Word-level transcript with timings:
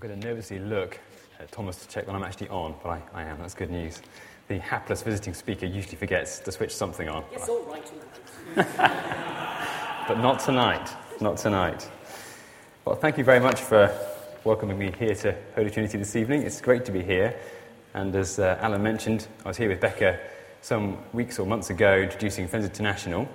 I'm 0.00 0.08
going 0.08 0.20
to 0.20 0.28
nervously 0.28 0.60
look 0.60 0.96
at 1.40 1.50
Thomas 1.50 1.76
to 1.78 1.88
check 1.88 2.06
that 2.06 2.14
I'm 2.14 2.22
actually 2.22 2.48
on, 2.50 2.76
but 2.84 2.90
I, 2.90 3.02
I 3.14 3.22
am. 3.24 3.38
That's 3.38 3.54
good 3.54 3.68
news. 3.68 4.00
The 4.46 4.60
hapless 4.60 5.02
visiting 5.02 5.34
speaker 5.34 5.66
usually 5.66 5.96
forgets 5.96 6.38
to 6.38 6.52
switch 6.52 6.72
something 6.72 7.08
on. 7.08 7.24
Yes, 7.32 7.48
all 7.48 7.64
right. 7.64 7.92
but 10.06 10.20
not 10.20 10.38
tonight. 10.38 10.88
Not 11.20 11.36
tonight. 11.36 11.90
Well, 12.84 12.94
thank 12.94 13.18
you 13.18 13.24
very 13.24 13.40
much 13.40 13.60
for 13.60 13.92
welcoming 14.44 14.78
me 14.78 14.92
here 14.96 15.16
to 15.16 15.34
Holy 15.56 15.68
Trinity 15.68 15.98
this 15.98 16.14
evening. 16.14 16.42
It's 16.42 16.60
great 16.60 16.84
to 16.84 16.92
be 16.92 17.02
here. 17.02 17.36
And 17.92 18.14
as 18.14 18.38
uh, 18.38 18.56
Alan 18.60 18.84
mentioned, 18.84 19.26
I 19.44 19.48
was 19.48 19.56
here 19.56 19.68
with 19.68 19.80
Becca 19.80 20.20
some 20.60 20.98
weeks 21.12 21.40
or 21.40 21.46
months 21.48 21.70
ago 21.70 21.98
introducing 21.98 22.46
Friends 22.46 22.66
International. 22.66 23.28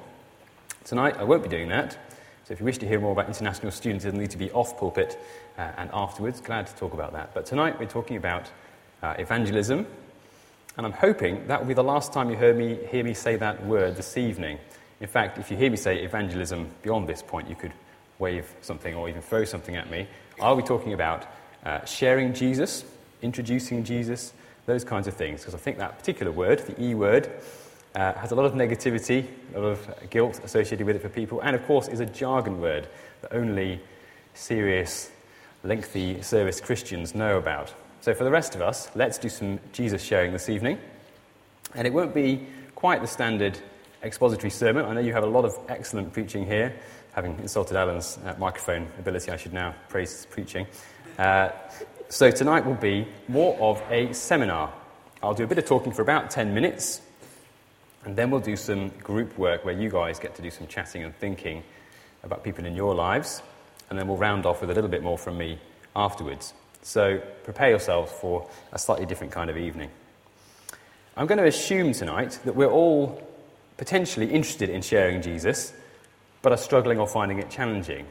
Tonight, 0.86 1.18
I 1.18 1.26
won't 1.26 1.44
be 1.44 1.50
doing 1.50 1.68
that. 1.68 1.98
So 2.46 2.52
if 2.52 2.60
you 2.60 2.66
wish 2.66 2.78
to 2.80 2.88
hear 2.88 3.00
more 3.00 3.14
about 3.14 3.28
international 3.28 3.72
students, 3.72 4.04
it'll 4.04 4.20
need 4.20 4.32
to 4.32 4.38
be 4.38 4.52
off 4.52 4.78
pulpit 4.78 5.18
uh, 5.58 5.72
and 5.78 5.90
afterwards. 5.94 6.42
Glad 6.42 6.68
to 6.68 6.76
talk 6.76 6.94
about 6.94 7.14
that. 7.14 7.34
But 7.34 7.46
tonight 7.46 7.80
we're 7.80 7.86
talking 7.86 8.18
about 8.18 8.52
uh, 9.02 9.16
evangelism, 9.18 9.88
and 10.76 10.86
I'm 10.86 10.92
hoping 10.92 11.48
that 11.48 11.62
will 11.62 11.68
be 11.68 11.74
the 11.74 11.84
last 11.84 12.12
time 12.12 12.30
you 12.30 12.36
hear 12.36 12.54
me, 12.54 12.80
hear 12.92 13.06
me 13.06 13.14
say 13.14 13.38
that 13.38 13.66
word 13.66 13.96
this 13.96 14.18
evening. 14.18 14.60
In 15.00 15.08
fact, 15.08 15.38
if 15.38 15.52
you 15.52 15.56
hear 15.56 15.72
me 15.72 15.78
say 15.78 16.00
evangelism 16.04 16.70
beyond 16.82 17.08
this 17.08 17.22
point, 17.22 17.48
you 17.48 17.56
could 17.56 17.72
wave 18.20 18.54
something 18.62 18.94
or 18.94 19.08
even 19.08 19.22
throw 19.22 19.46
something 19.46 19.78
at 19.78 19.90
me. 19.90 20.08
I'll 20.42 20.58
be 20.58 20.64
talking 20.64 20.92
about 20.92 21.26
uh, 21.66 21.86
sharing 21.86 22.34
Jesus, 22.34 22.84
introducing 23.22 23.86
Jesus, 23.86 24.34
those 24.66 24.84
kinds 24.84 25.08
of 25.08 25.14
things, 25.14 25.42
because 25.42 25.56
I 25.56 25.60
think 25.60 25.78
that 25.78 25.98
particular 25.98 26.32
word, 26.32 26.60
the 26.60 26.82
E 26.82 26.94
word, 26.94 27.30
uh, 27.96 28.14
has 28.14 28.32
a 28.32 28.36
lot 28.36 28.46
of 28.46 28.54
negativity, 28.54 29.28
a 29.56 29.60
lot 29.60 29.70
of 29.70 30.10
guilt 30.10 30.40
associated 30.44 30.86
with 30.86 30.96
it 30.96 31.02
for 31.02 31.10
people, 31.10 31.42
and 31.42 31.56
of 31.56 31.66
course 31.66 31.88
is 31.88 32.00
a 32.00 32.06
jargon 32.06 32.60
word 32.60 32.88
that 33.22 33.34
only 33.34 33.80
serious, 34.34 35.12
lengthy 35.64 36.22
service 36.22 36.60
Christians 36.60 37.14
know 37.14 37.38
about. 37.38 37.74
So 38.02 38.14
for 38.14 38.24
the 38.24 38.32
rest 38.32 38.56
of 38.56 38.62
us, 38.62 38.90
let's 38.96 39.18
do 39.18 39.30
some 39.30 39.60
Jesus 39.72 40.04
sharing 40.04 40.34
this 40.34 40.50
evening. 40.50 40.78
And 41.76 41.88
it 41.88 41.94
won't 41.94 42.14
be 42.14 42.46
quite 42.76 43.02
the 43.02 43.08
standard 43.08 43.58
expository 44.04 44.50
sermon. 44.50 44.86
I 44.86 44.94
know 44.94 45.00
you 45.00 45.14
have 45.14 45.24
a 45.24 45.28
lot 45.28 45.46
of 45.46 45.58
excellent 45.70 46.12
preaching 46.12 46.46
here. 46.46 46.76
Having 47.14 47.40
insulted 47.40 47.78
Alan's 47.78 48.18
uh, 48.26 48.36
microphone 48.38 48.88
ability, 49.00 49.32
I 49.32 49.38
should 49.38 49.54
now 49.54 49.74
praise 49.88 50.12
his 50.12 50.26
preaching. 50.26 50.68
Uh, 51.18 51.50
so 52.10 52.30
tonight 52.30 52.66
will 52.66 52.74
be 52.76 53.08
more 53.28 53.58
of 53.60 53.82
a 53.90 54.12
seminar. 54.14 54.74
I'll 55.22 55.34
do 55.34 55.46
a 55.46 55.48
bit 55.48 55.58
of 55.58 55.66
talking 55.66 55.94
for 55.94 56.02
about 56.02 56.30
10 56.30 56.54
minutes, 56.54 57.02
and 58.06 58.16
then 58.16 58.32
we'll 58.32 58.42
do 58.42 58.56
some 58.56 58.90
group 58.90 59.38
work 59.38 59.64
where 59.64 59.74
you 59.74 59.90
guys 59.90 60.20
get 60.20 60.36
to 60.36 60.42
do 60.42 60.52
some 60.52 60.68
chatting 60.68 61.04
and 61.04 61.16
thinking 61.16 61.64
about 62.24 62.44
people 62.44 62.66
in 62.66 62.76
your 62.76 62.94
lives. 62.94 63.42
And 63.90 63.98
then 63.98 64.08
we'll 64.08 64.18
round 64.18 64.46
off 64.46 64.62
with 64.62 64.72
a 64.72 64.74
little 64.74 64.90
bit 64.90 65.04
more 65.04 65.18
from 65.18 65.38
me 65.38 65.60
afterwards. 65.96 66.54
So 66.82 67.22
prepare 67.44 67.70
yourselves 67.70 68.12
for 68.12 68.50
a 68.72 68.80
slightly 68.80 69.06
different 69.06 69.32
kind 69.32 69.50
of 69.50 69.58
evening. 69.58 69.90
I'm 71.16 71.28
going 71.28 71.38
to 71.38 71.46
assume 71.46 71.94
tonight 71.94 72.40
that 72.44 72.56
we're 72.56 72.72
all 72.72 73.22
potentially 73.78 74.32
interested 74.32 74.70
in 74.70 74.82
sharing 74.82 75.22
Jesus, 75.22 75.74
but 76.42 76.52
are 76.52 76.58
struggling 76.58 77.00
or 77.00 77.08
finding 77.08 77.40
it 77.40 77.50
challenging. 77.50 78.06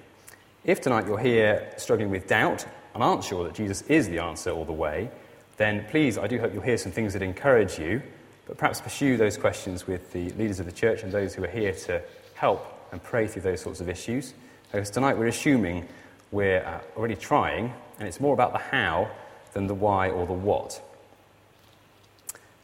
If 0.64 0.80
tonight 0.80 1.06
you're 1.06 1.18
here 1.18 1.72
struggling 1.76 2.10
with 2.10 2.28
doubt 2.28 2.64
and 2.94 3.02
aren't 3.02 3.24
sure 3.24 3.44
that 3.44 3.54
Jesus 3.54 3.82
is 3.82 4.08
the 4.08 4.20
answer 4.20 4.50
all 4.50 4.64
the 4.64 4.72
way, 4.72 5.10
then 5.56 5.84
please, 5.90 6.16
I 6.16 6.28
do 6.28 6.38
hope 6.38 6.54
you'll 6.54 6.62
hear 6.62 6.78
some 6.78 6.92
things 6.92 7.12
that 7.12 7.22
encourage 7.22 7.78
you 7.78 8.02
but 8.46 8.58
perhaps 8.58 8.80
pursue 8.80 9.16
those 9.16 9.36
questions 9.36 9.86
with 9.86 10.12
the 10.12 10.30
leaders 10.30 10.60
of 10.60 10.66
the 10.66 10.72
church 10.72 11.02
and 11.02 11.12
those 11.12 11.34
who 11.34 11.44
are 11.44 11.48
here 11.48 11.72
to 11.72 12.02
help 12.34 12.66
and 12.92 13.02
pray 13.02 13.26
through 13.26 13.42
those 13.42 13.60
sorts 13.60 13.80
of 13.80 13.88
issues. 13.88 14.34
Because 14.70 14.90
tonight 14.90 15.16
we're 15.16 15.26
assuming 15.26 15.86
we're 16.30 16.64
uh, 16.64 16.80
already 16.96 17.16
trying, 17.16 17.72
and 17.98 18.08
it's 18.08 18.20
more 18.20 18.34
about 18.34 18.52
the 18.52 18.58
how 18.58 19.10
than 19.52 19.66
the 19.66 19.74
why 19.74 20.10
or 20.10 20.26
the 20.26 20.32
what. 20.32 20.80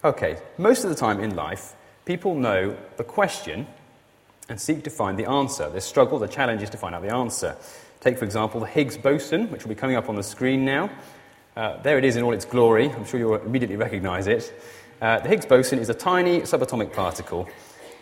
Okay, 0.05 0.39
most 0.57 0.85
of 0.85 0.91
the 0.91 0.97
time 0.97 1.21
in 1.21 1.35
life, 1.35 1.75
people 2.05 2.35
know 2.35 2.77
the 2.97 3.05
question 3.05 3.67
and 4.49 4.61
seek 4.61 4.85
to 4.85 4.91
find 4.91 5.19
the 5.19 5.29
answer. 5.29 5.69
The 5.69 5.81
struggle, 5.81 6.19
the 6.19 6.29
challenge 6.29 6.63
is 6.63 6.71
to 6.71 6.77
find 6.77 6.95
out 6.95 7.03
the 7.03 7.15
answer. 7.15 7.57
Take, 8.01 8.17
for 8.17 8.25
example, 8.25 8.61
the 8.61 8.67
Higgs 8.67 8.97
boson, 8.97 9.51
which 9.51 9.65
will 9.65 9.71
be 9.71 9.75
coming 9.75 9.97
up 9.97 10.09
on 10.09 10.17
the 10.17 10.23
screen 10.23 10.65
now. 10.65 10.91
Uh, 11.57 11.77
there 11.83 11.99
it 11.99 12.05
is 12.05 12.17
in 12.17 12.23
all 12.23 12.33
its 12.33 12.45
glory. 12.45 12.89
I'm 12.91 13.05
sure 13.05 13.19
you'll 13.19 13.35
immediately 13.35 13.77
recognize 13.77 14.29
it. 14.29 14.53
Uh, 15.01 15.21
the 15.21 15.29
Higgs 15.29 15.47
boson 15.47 15.79
is 15.79 15.89
a 15.89 15.95
tiny 15.95 16.41
subatomic 16.41 16.93
particle 16.93 17.49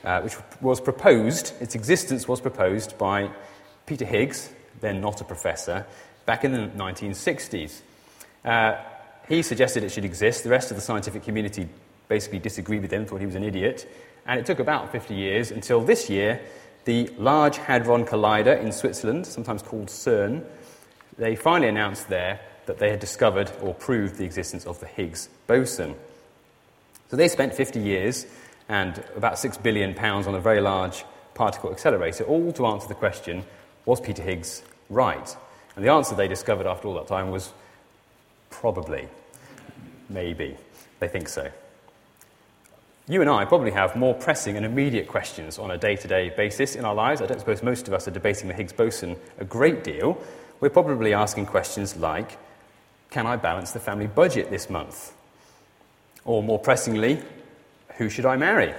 uh, 0.05 0.23
which 0.23 0.37
was 0.61 0.81
proposed, 0.81 1.53
its 1.61 1.75
existence 1.75 2.29
was 2.29 2.41
proposed 2.41 2.97
by 2.97 3.31
Peter 3.87 4.05
Higgs, 4.05 4.51
then 4.81 5.01
not 5.01 5.21
a 5.21 5.25
professor, 5.25 5.85
back 6.25 6.45
in 6.45 6.53
the 6.53 6.59
1960s. 6.59 7.81
Uh, 8.45 8.77
he 9.29 9.43
suggested 9.43 9.83
it 9.83 9.91
should 9.91 10.05
exist. 10.05 10.45
The 10.45 10.51
rest 10.51 10.71
of 10.71 10.77
the 10.77 10.81
scientific 10.81 11.25
community 11.25 11.69
basically 12.09 12.39
disagreed 12.39 12.83
with 12.83 12.93
him, 12.93 13.05
thought 13.05 13.21
he 13.21 13.27
was 13.27 13.35
an 13.35 13.45
idiot. 13.45 13.89
And 14.27 14.39
it 14.39 14.47
took 14.47 14.61
about 14.61 14.93
50 14.93 15.15
years 15.15 15.51
until 15.51 15.81
this 15.81 16.09
year, 16.09 16.41
the 16.85 17.11
Large 17.19 17.59
Hadron 17.59 18.05
Collider 18.05 18.61
in 18.63 18.71
Switzerland, 18.73 19.27
sometimes 19.27 19.63
called 19.63 19.89
CERN, 19.89 20.45
they 21.19 21.35
finally 21.35 21.69
announced 21.69 22.09
there 22.09 22.41
that 22.67 22.79
they 22.79 22.91
had 22.91 23.01
discovered 23.01 23.51
or 23.61 23.75
proved 23.75 24.17
the 24.17 24.25
existence 24.25 24.67
of 24.67 24.79
the 24.81 24.87
Higgs 24.87 25.29
boson. 25.47 25.97
So 27.09 27.17
they 27.17 27.29
spent 27.29 27.55
50 27.55 27.81
years 27.81 28.27
and 28.69 29.03
about 29.17 29.35
£6 29.35 29.63
billion 29.63 29.97
on 29.99 30.35
a 30.35 30.41
very 30.41 30.61
large 30.61 31.05
particle 31.35 31.71
accelerator, 31.71 32.25
all 32.25 32.53
to 32.53 32.67
answer 32.67 32.89
the 32.89 32.95
question 32.95 33.45
was 33.85 34.01
Peter 34.01 34.23
Higgs 34.23 34.63
right? 34.89 35.37
And 35.75 35.85
the 35.85 35.91
answer 35.91 36.15
they 36.15 36.29
discovered 36.29 36.67
after 36.67 36.89
all 36.89 36.95
that 36.95 37.07
time 37.07 37.31
was 37.31 37.53
probably, 38.51 39.09
maybe. 40.09 40.57
They 41.01 41.09
think 41.09 41.29
so. 41.29 41.51
You 43.09 43.21
and 43.21 43.31
I 43.31 43.45
probably 43.45 43.71
have 43.71 43.95
more 43.95 44.15
pressing 44.15 44.57
and 44.57 44.67
immediate 44.67 45.07
questions 45.07 45.59
on 45.59 45.71
a 45.71 45.79
day 45.79 45.95
to 45.97 46.09
day 46.09 46.31
basis 46.31 46.75
in 46.75 46.85
our 46.85 46.95
lives. 46.95 47.21
I 47.23 47.27
don't 47.27 47.39
suppose 47.39 47.63
most 47.63 47.87
of 47.87 47.95
us 47.95 48.09
are 48.09 48.11
debating 48.11 48.49
the 48.49 48.55
Higgs 48.55 48.73
boson 48.73 49.17
a 49.39 49.45
great 49.45 49.85
deal. 49.85 50.21
We're 50.59 50.71
probably 50.71 51.15
asking 51.15 51.47
questions 51.47 51.97
like 51.97 52.39
Can 53.11 53.27
I 53.27 53.37
balance 53.37 53.71
the 53.71 53.79
family 53.79 54.09
budget 54.09 54.51
this 54.51 54.69
month? 54.69 55.16
Or 56.27 56.43
more 56.43 56.59
pressingly, 56.59 57.23
who 57.97 58.11
should 58.11 58.27
I 58.27 58.37
marry? 58.37 58.75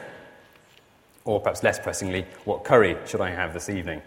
Or 1.23 1.39
perhaps 1.41 1.63
less 1.63 1.79
pressingly, 1.79 2.25
what 2.45 2.63
curry 2.63 2.97
should 3.07 3.21
I 3.21 3.31
have 3.31 3.53
this 3.53 3.69
evening? 3.69 4.01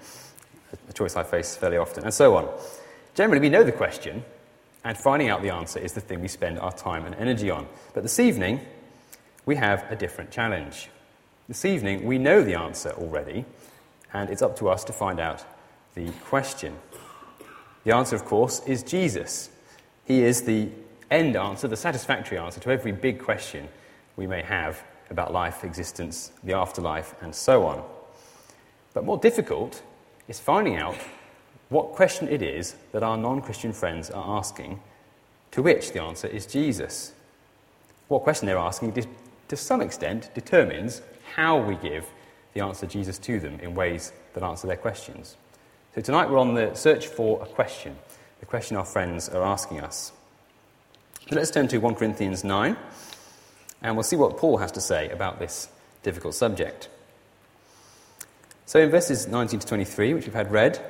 A 0.89 0.93
choice 0.93 1.17
I 1.17 1.25
face 1.25 1.57
fairly 1.57 1.79
often, 1.79 2.05
and 2.05 2.15
so 2.15 2.37
on. 2.37 2.49
Generally, 3.15 3.41
we 3.41 3.49
know 3.49 3.65
the 3.65 3.73
question, 3.73 4.25
and 4.85 4.97
finding 4.97 5.29
out 5.29 5.43
the 5.43 5.51
answer 5.51 5.79
is 5.79 5.95
the 5.95 6.01
thing 6.01 6.21
we 6.21 6.29
spend 6.29 6.59
our 6.59 6.73
time 6.73 7.07
and 7.07 7.15
energy 7.17 7.51
on. 7.51 7.67
But 7.93 8.03
this 8.03 8.21
evening, 8.21 8.61
we 9.47 9.57
have 9.57 9.85
a 9.91 9.97
different 9.97 10.31
challenge. 10.31 10.89
This 11.49 11.65
evening, 11.65 12.05
we 12.05 12.19
know 12.19 12.43
the 12.43 12.55
answer 12.55 12.91
already, 12.91 13.45
and 14.13 14.31
it's 14.31 14.43
up 14.43 14.57
to 14.59 14.69
us 14.69 14.85
to 14.85 14.93
find 14.93 15.19
out 15.19 15.45
the 15.95 16.11
question. 16.27 16.77
The 17.85 17.95
answer, 17.95 18.15
of 18.17 18.25
course, 18.27 18.61
is 18.67 18.83
Jesus. 18.83 19.51
He 20.05 20.23
is 20.23 20.43
the 20.43 20.69
end 21.11 21.37
answer, 21.37 21.69
the 21.69 21.77
satisfactory 21.77 22.39
answer 22.39 22.61
to 22.61 22.71
every 22.71 22.93
big 22.93 23.19
question 23.19 23.69
we 24.17 24.27
may 24.27 24.43
have 24.43 24.83
about 25.11 25.33
life, 25.33 25.65
existence, 25.65 26.33
the 26.45 26.53
afterlife, 26.53 27.15
and 27.21 27.35
so 27.35 27.67
on. 27.67 27.85
But 28.95 29.05
more 29.05 29.19
difficult 29.19 29.83
is 30.29 30.39
finding 30.39 30.77
out 30.77 30.97
what 31.69 31.93
question 31.93 32.29
it 32.29 32.43
is 32.43 32.77
that 32.93 33.03
our 33.03 33.17
non 33.17 33.41
Christian 33.41 33.73
friends 33.73 34.11
are 34.11 34.39
asking, 34.39 34.81
to 35.53 35.63
which 35.63 35.93
the 35.93 36.03
answer 36.03 36.27
is 36.27 36.47
Jesus. 36.47 37.13
What 38.09 38.23
question 38.23 38.47
they're 38.47 38.59
asking, 38.59 39.07
to 39.49 39.57
some 39.57 39.81
extent, 39.81 40.31
determines 40.35 41.03
how 41.35 41.61
we 41.61 41.77
give 41.77 42.07
the 42.55 42.61
answer 42.61 42.87
Jesus 42.87 43.19
to 43.19 43.39
them 43.39 43.61
in 43.61 43.75
ways 43.75 44.13
that 44.35 44.43
answer 44.43 44.67
their 44.67 44.77
questions. 44.77 45.37
So 45.95 46.01
tonight 46.01 46.29
we're 46.29 46.39
on 46.39 46.55
the 46.55 46.75
search 46.75 47.07
for 47.07 47.41
a 47.43 47.47
question, 47.47 47.97
the 48.41 48.47
question 48.47 48.77
our 48.77 48.85
friends 48.85 49.29
are 49.29 49.43
asking 49.43 49.81
us. 49.81 50.13
Let's 51.33 51.53
turn 51.53 51.69
to 51.69 51.79
1 51.79 51.95
Corinthians 51.95 52.43
9, 52.43 52.77
and 53.83 53.95
we'll 53.95 54.03
see 54.03 54.17
what 54.17 54.37
Paul 54.37 54.57
has 54.57 54.73
to 54.73 54.81
say 54.81 55.09
about 55.11 55.39
this 55.39 55.69
difficult 56.03 56.35
subject. 56.35 56.89
So, 58.67 58.81
in 58.81 58.91
verses 58.91 59.29
19 59.29 59.61
to 59.61 59.67
23, 59.67 60.15
which 60.15 60.27
we've 60.27 60.35
had 60.35 60.51
read, 60.51 60.85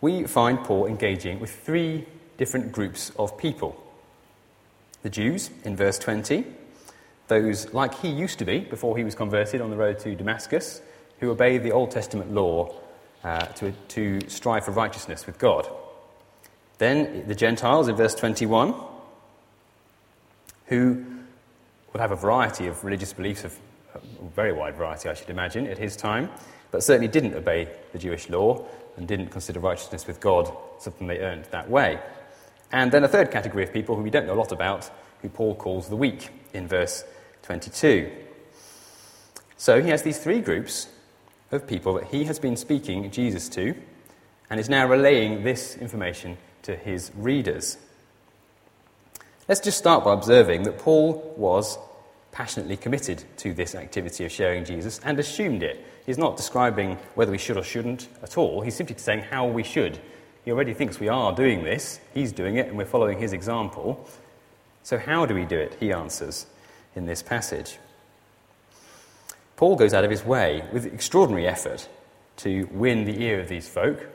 we 0.00 0.24
find 0.24 0.64
Paul 0.64 0.86
engaging 0.86 1.40
with 1.40 1.50
three 1.50 2.06
different 2.38 2.72
groups 2.72 3.12
of 3.18 3.36
people 3.36 3.78
the 5.02 5.10
Jews 5.10 5.50
in 5.62 5.76
verse 5.76 5.98
20, 5.98 6.46
those 7.28 7.74
like 7.74 7.96
he 7.96 8.08
used 8.08 8.38
to 8.38 8.46
be 8.46 8.60
before 8.60 8.96
he 8.96 9.04
was 9.04 9.14
converted 9.14 9.60
on 9.60 9.68
the 9.68 9.76
road 9.76 9.98
to 9.98 10.14
Damascus, 10.14 10.80
who 11.20 11.30
obey 11.30 11.58
the 11.58 11.72
Old 11.72 11.90
Testament 11.90 12.32
law 12.32 12.74
uh, 13.22 13.44
to, 13.44 13.72
to 13.88 14.26
strive 14.30 14.64
for 14.64 14.70
righteousness 14.70 15.26
with 15.26 15.38
God. 15.38 15.68
Then 16.78 17.28
the 17.28 17.34
Gentiles 17.34 17.88
in 17.88 17.94
verse 17.94 18.14
21 18.14 18.74
who 20.66 21.04
would 21.92 22.00
have 22.00 22.12
a 22.12 22.16
variety 22.16 22.66
of 22.66 22.84
religious 22.84 23.12
beliefs, 23.12 23.44
of 23.44 23.58
a 23.94 24.00
very 24.34 24.52
wide 24.52 24.76
variety, 24.76 25.08
I 25.08 25.14
should 25.14 25.30
imagine, 25.30 25.66
at 25.66 25.78
his 25.78 25.96
time, 25.96 26.30
but 26.70 26.82
certainly 26.82 27.08
didn't 27.08 27.34
obey 27.34 27.68
the 27.92 27.98
Jewish 27.98 28.28
law 28.28 28.66
and 28.96 29.06
didn't 29.06 29.28
consider 29.28 29.60
righteousness 29.60 30.06
with 30.06 30.20
God 30.20 30.50
something 30.78 31.06
they 31.06 31.20
earned 31.20 31.46
that 31.46 31.70
way. 31.70 32.00
And 32.72 32.90
then 32.90 33.04
a 33.04 33.08
third 33.08 33.30
category 33.30 33.62
of 33.64 33.72
people 33.72 33.96
who 33.96 34.02
we 34.02 34.10
don't 34.10 34.26
know 34.26 34.34
a 34.34 34.34
lot 34.34 34.52
about, 34.52 34.90
who 35.22 35.28
Paul 35.28 35.54
calls 35.54 35.88
the 35.88 35.96
weak 35.96 36.30
in 36.52 36.66
verse 36.66 37.04
22. 37.42 38.10
So 39.56 39.80
he 39.80 39.88
has 39.90 40.02
these 40.02 40.18
three 40.18 40.40
groups 40.40 40.88
of 41.50 41.66
people 41.66 41.94
that 41.94 42.04
he 42.04 42.24
has 42.24 42.38
been 42.38 42.56
speaking 42.56 43.10
Jesus 43.10 43.48
to 43.50 43.74
and 44.50 44.60
is 44.60 44.68
now 44.68 44.86
relaying 44.86 45.44
this 45.44 45.76
information 45.76 46.36
to 46.62 46.76
his 46.76 47.10
readers. 47.16 47.78
Let's 49.48 49.60
just 49.60 49.78
start 49.78 50.02
by 50.02 50.12
observing 50.12 50.64
that 50.64 50.78
Paul 50.78 51.32
was 51.36 51.78
passionately 52.32 52.76
committed 52.76 53.22
to 53.36 53.54
this 53.54 53.76
activity 53.76 54.24
of 54.24 54.32
sharing 54.32 54.64
Jesus 54.64 54.98
and 55.04 55.20
assumed 55.20 55.62
it. 55.62 55.86
He's 56.04 56.18
not 56.18 56.36
describing 56.36 56.98
whether 57.14 57.30
we 57.30 57.38
should 57.38 57.56
or 57.56 57.62
shouldn't 57.62 58.08
at 58.24 58.36
all, 58.36 58.60
he's 58.60 58.74
simply 58.74 58.98
saying 58.98 59.20
how 59.20 59.46
we 59.46 59.62
should. 59.62 60.00
He 60.44 60.50
already 60.50 60.74
thinks 60.74 60.98
we 60.98 61.08
are 61.08 61.32
doing 61.32 61.62
this, 61.62 62.00
he's 62.12 62.32
doing 62.32 62.56
it, 62.56 62.66
and 62.66 62.76
we're 62.76 62.86
following 62.86 63.20
his 63.20 63.32
example. 63.32 64.08
So, 64.82 64.98
how 64.98 65.26
do 65.26 65.34
we 65.36 65.44
do 65.44 65.56
it? 65.56 65.76
He 65.78 65.92
answers 65.92 66.46
in 66.96 67.06
this 67.06 67.22
passage. 67.22 67.78
Paul 69.54 69.76
goes 69.76 69.94
out 69.94 70.04
of 70.04 70.10
his 70.10 70.24
way 70.24 70.64
with 70.72 70.86
extraordinary 70.86 71.46
effort 71.46 71.88
to 72.38 72.64
win 72.72 73.04
the 73.04 73.22
ear 73.22 73.38
of 73.38 73.48
these 73.48 73.68
folk, 73.68 74.08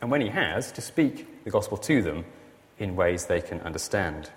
and 0.00 0.10
when 0.10 0.20
he 0.20 0.28
has, 0.28 0.72
to 0.72 0.80
speak 0.80 1.44
the 1.44 1.50
gospel 1.50 1.78
to 1.78 2.02
them 2.02 2.24
in 2.80 2.96
ways 2.96 3.26
they 3.26 3.40
can 3.40 3.60
understand. 3.60 4.28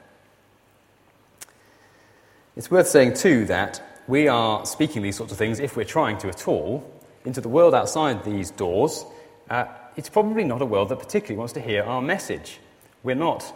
It's 2.56 2.72
worth 2.72 2.88
saying, 2.88 3.16
too, 3.16 3.44
that 3.46 3.82
we 4.08 4.30
are 4.30 4.66
speaking 4.66 5.02
these 5.02 5.18
sorts 5.18 5.34
of 5.34 5.38
things, 5.38 5.60
if 5.60 5.76
we're 5.76 5.84
trying 5.84 6.18
to 6.20 6.30
at 6.30 6.48
all, 6.48 6.90
into 7.26 7.42
the 7.42 7.50
world 7.50 7.76
outside 7.76 8.24
these 8.24 8.50
doors. 8.50 9.04
Uh, 9.50 9.66
it's 9.98 10.08
probably 10.08 10.46
not 10.46 10.62
a 10.62 10.66
world 10.66 10.88
that 10.88 11.00
particularly 11.00 11.38
wants 11.38 11.52
to 11.54 11.60
hear 11.60 11.84
our 11.84 12.02
message. 12.02 12.62
We're 13.04 13.16
not 13.16 13.54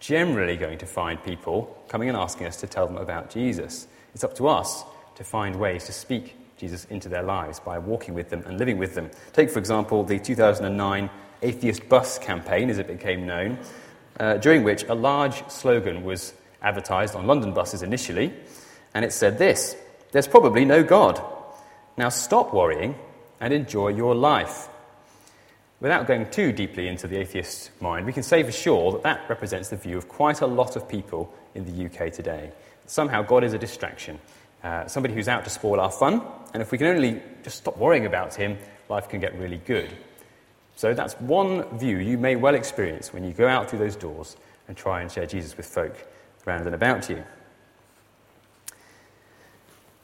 generally 0.00 0.56
going 0.56 0.78
to 0.78 0.86
find 0.86 1.22
people 1.22 1.76
coming 1.88 2.08
and 2.08 2.16
asking 2.16 2.46
us 2.46 2.56
to 2.60 2.66
tell 2.66 2.86
them 2.86 2.96
about 2.96 3.28
Jesus. 3.28 3.88
It's 4.14 4.24
up 4.24 4.34
to 4.36 4.48
us 4.48 4.84
to 5.16 5.24
find 5.24 5.56
ways 5.56 5.84
to 5.84 5.92
speak 5.92 6.34
Jesus 6.56 6.86
into 6.86 7.10
their 7.10 7.22
lives 7.22 7.60
by 7.60 7.78
walking 7.78 8.14
with 8.14 8.30
them 8.30 8.42
and 8.46 8.58
living 8.58 8.78
with 8.78 8.94
them. 8.94 9.10
Take, 9.34 9.50
for 9.50 9.58
example, 9.58 10.02
the 10.02 10.18
2009 10.18 11.10
Atheist 11.42 11.90
Bus 11.90 12.18
campaign, 12.18 12.70
as 12.70 12.78
it 12.78 12.86
became 12.86 13.26
known, 13.26 13.58
uh, 14.18 14.38
during 14.38 14.62
which 14.62 14.84
a 14.84 14.94
large 14.94 15.46
slogan 15.50 16.04
was 16.04 16.32
advertised 16.64 17.14
on 17.14 17.26
London 17.26 17.52
buses 17.52 17.82
initially, 17.82 18.32
and 18.94 19.04
it 19.04 19.12
said 19.12 19.38
this 19.38 19.76
There's 20.12 20.26
probably 20.26 20.64
no 20.64 20.82
God. 20.82 21.22
Now 21.96 22.08
stop 22.08 22.52
worrying 22.52 22.96
and 23.40 23.52
enjoy 23.52 23.88
your 23.88 24.14
life. 24.14 24.68
Without 25.80 26.06
going 26.06 26.30
too 26.30 26.50
deeply 26.50 26.88
into 26.88 27.06
the 27.06 27.18
atheist 27.18 27.70
mind, 27.80 28.06
we 28.06 28.12
can 28.12 28.22
say 28.22 28.42
for 28.42 28.52
sure 28.52 28.92
that 28.92 29.02
that 29.02 29.28
represents 29.28 29.68
the 29.68 29.76
view 29.76 29.98
of 29.98 30.08
quite 30.08 30.40
a 30.40 30.46
lot 30.46 30.76
of 30.76 30.88
people 30.88 31.32
in 31.54 31.64
the 31.64 31.86
UK 31.86 32.12
today. 32.12 32.50
Somehow 32.86 33.22
God 33.22 33.44
is 33.44 33.52
a 33.52 33.58
distraction, 33.58 34.18
uh, 34.62 34.86
somebody 34.86 35.14
who's 35.14 35.28
out 35.28 35.44
to 35.44 35.50
spoil 35.50 35.80
our 35.80 35.90
fun, 35.90 36.22
and 36.54 36.62
if 36.62 36.72
we 36.72 36.78
can 36.78 36.86
only 36.86 37.20
just 37.42 37.58
stop 37.58 37.76
worrying 37.76 38.06
about 38.06 38.34
him, 38.34 38.56
life 38.88 39.08
can 39.08 39.20
get 39.20 39.38
really 39.38 39.58
good. 39.58 39.90
So 40.76 40.94
that's 40.94 41.14
one 41.14 41.64
view 41.78 41.98
you 41.98 42.18
may 42.18 42.36
well 42.36 42.54
experience 42.54 43.12
when 43.12 43.24
you 43.24 43.32
go 43.32 43.46
out 43.46 43.68
through 43.68 43.80
those 43.80 43.96
doors 43.96 44.36
and 44.68 44.76
try 44.76 45.02
and 45.02 45.10
share 45.10 45.26
Jesus 45.26 45.56
with 45.56 45.66
folk 45.66 45.96
around 46.46 46.66
and 46.66 46.74
about 46.74 47.08
you. 47.08 47.24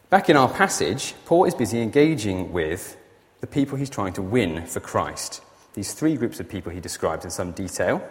Back 0.09 0.29
in 0.29 0.37
our 0.37 0.49
passage, 0.49 1.15
Paul 1.25 1.45
is 1.45 1.55
busy 1.55 1.81
engaging 1.81 2.53
with 2.53 2.97
the 3.41 3.47
people 3.47 3.79
he's 3.79 3.91
trying 3.91 4.13
to 4.15 4.23
win 4.23 4.67
for 4.67 4.81
Christ. 4.81 5.43
These 5.75 5.93
three 5.93 6.17
groups 6.17 6.41
of 6.41 6.49
people 6.49 6.73
he 6.73 6.81
describes 6.81 7.25
in 7.25 7.31
some 7.31 7.53
detail. 7.53 8.03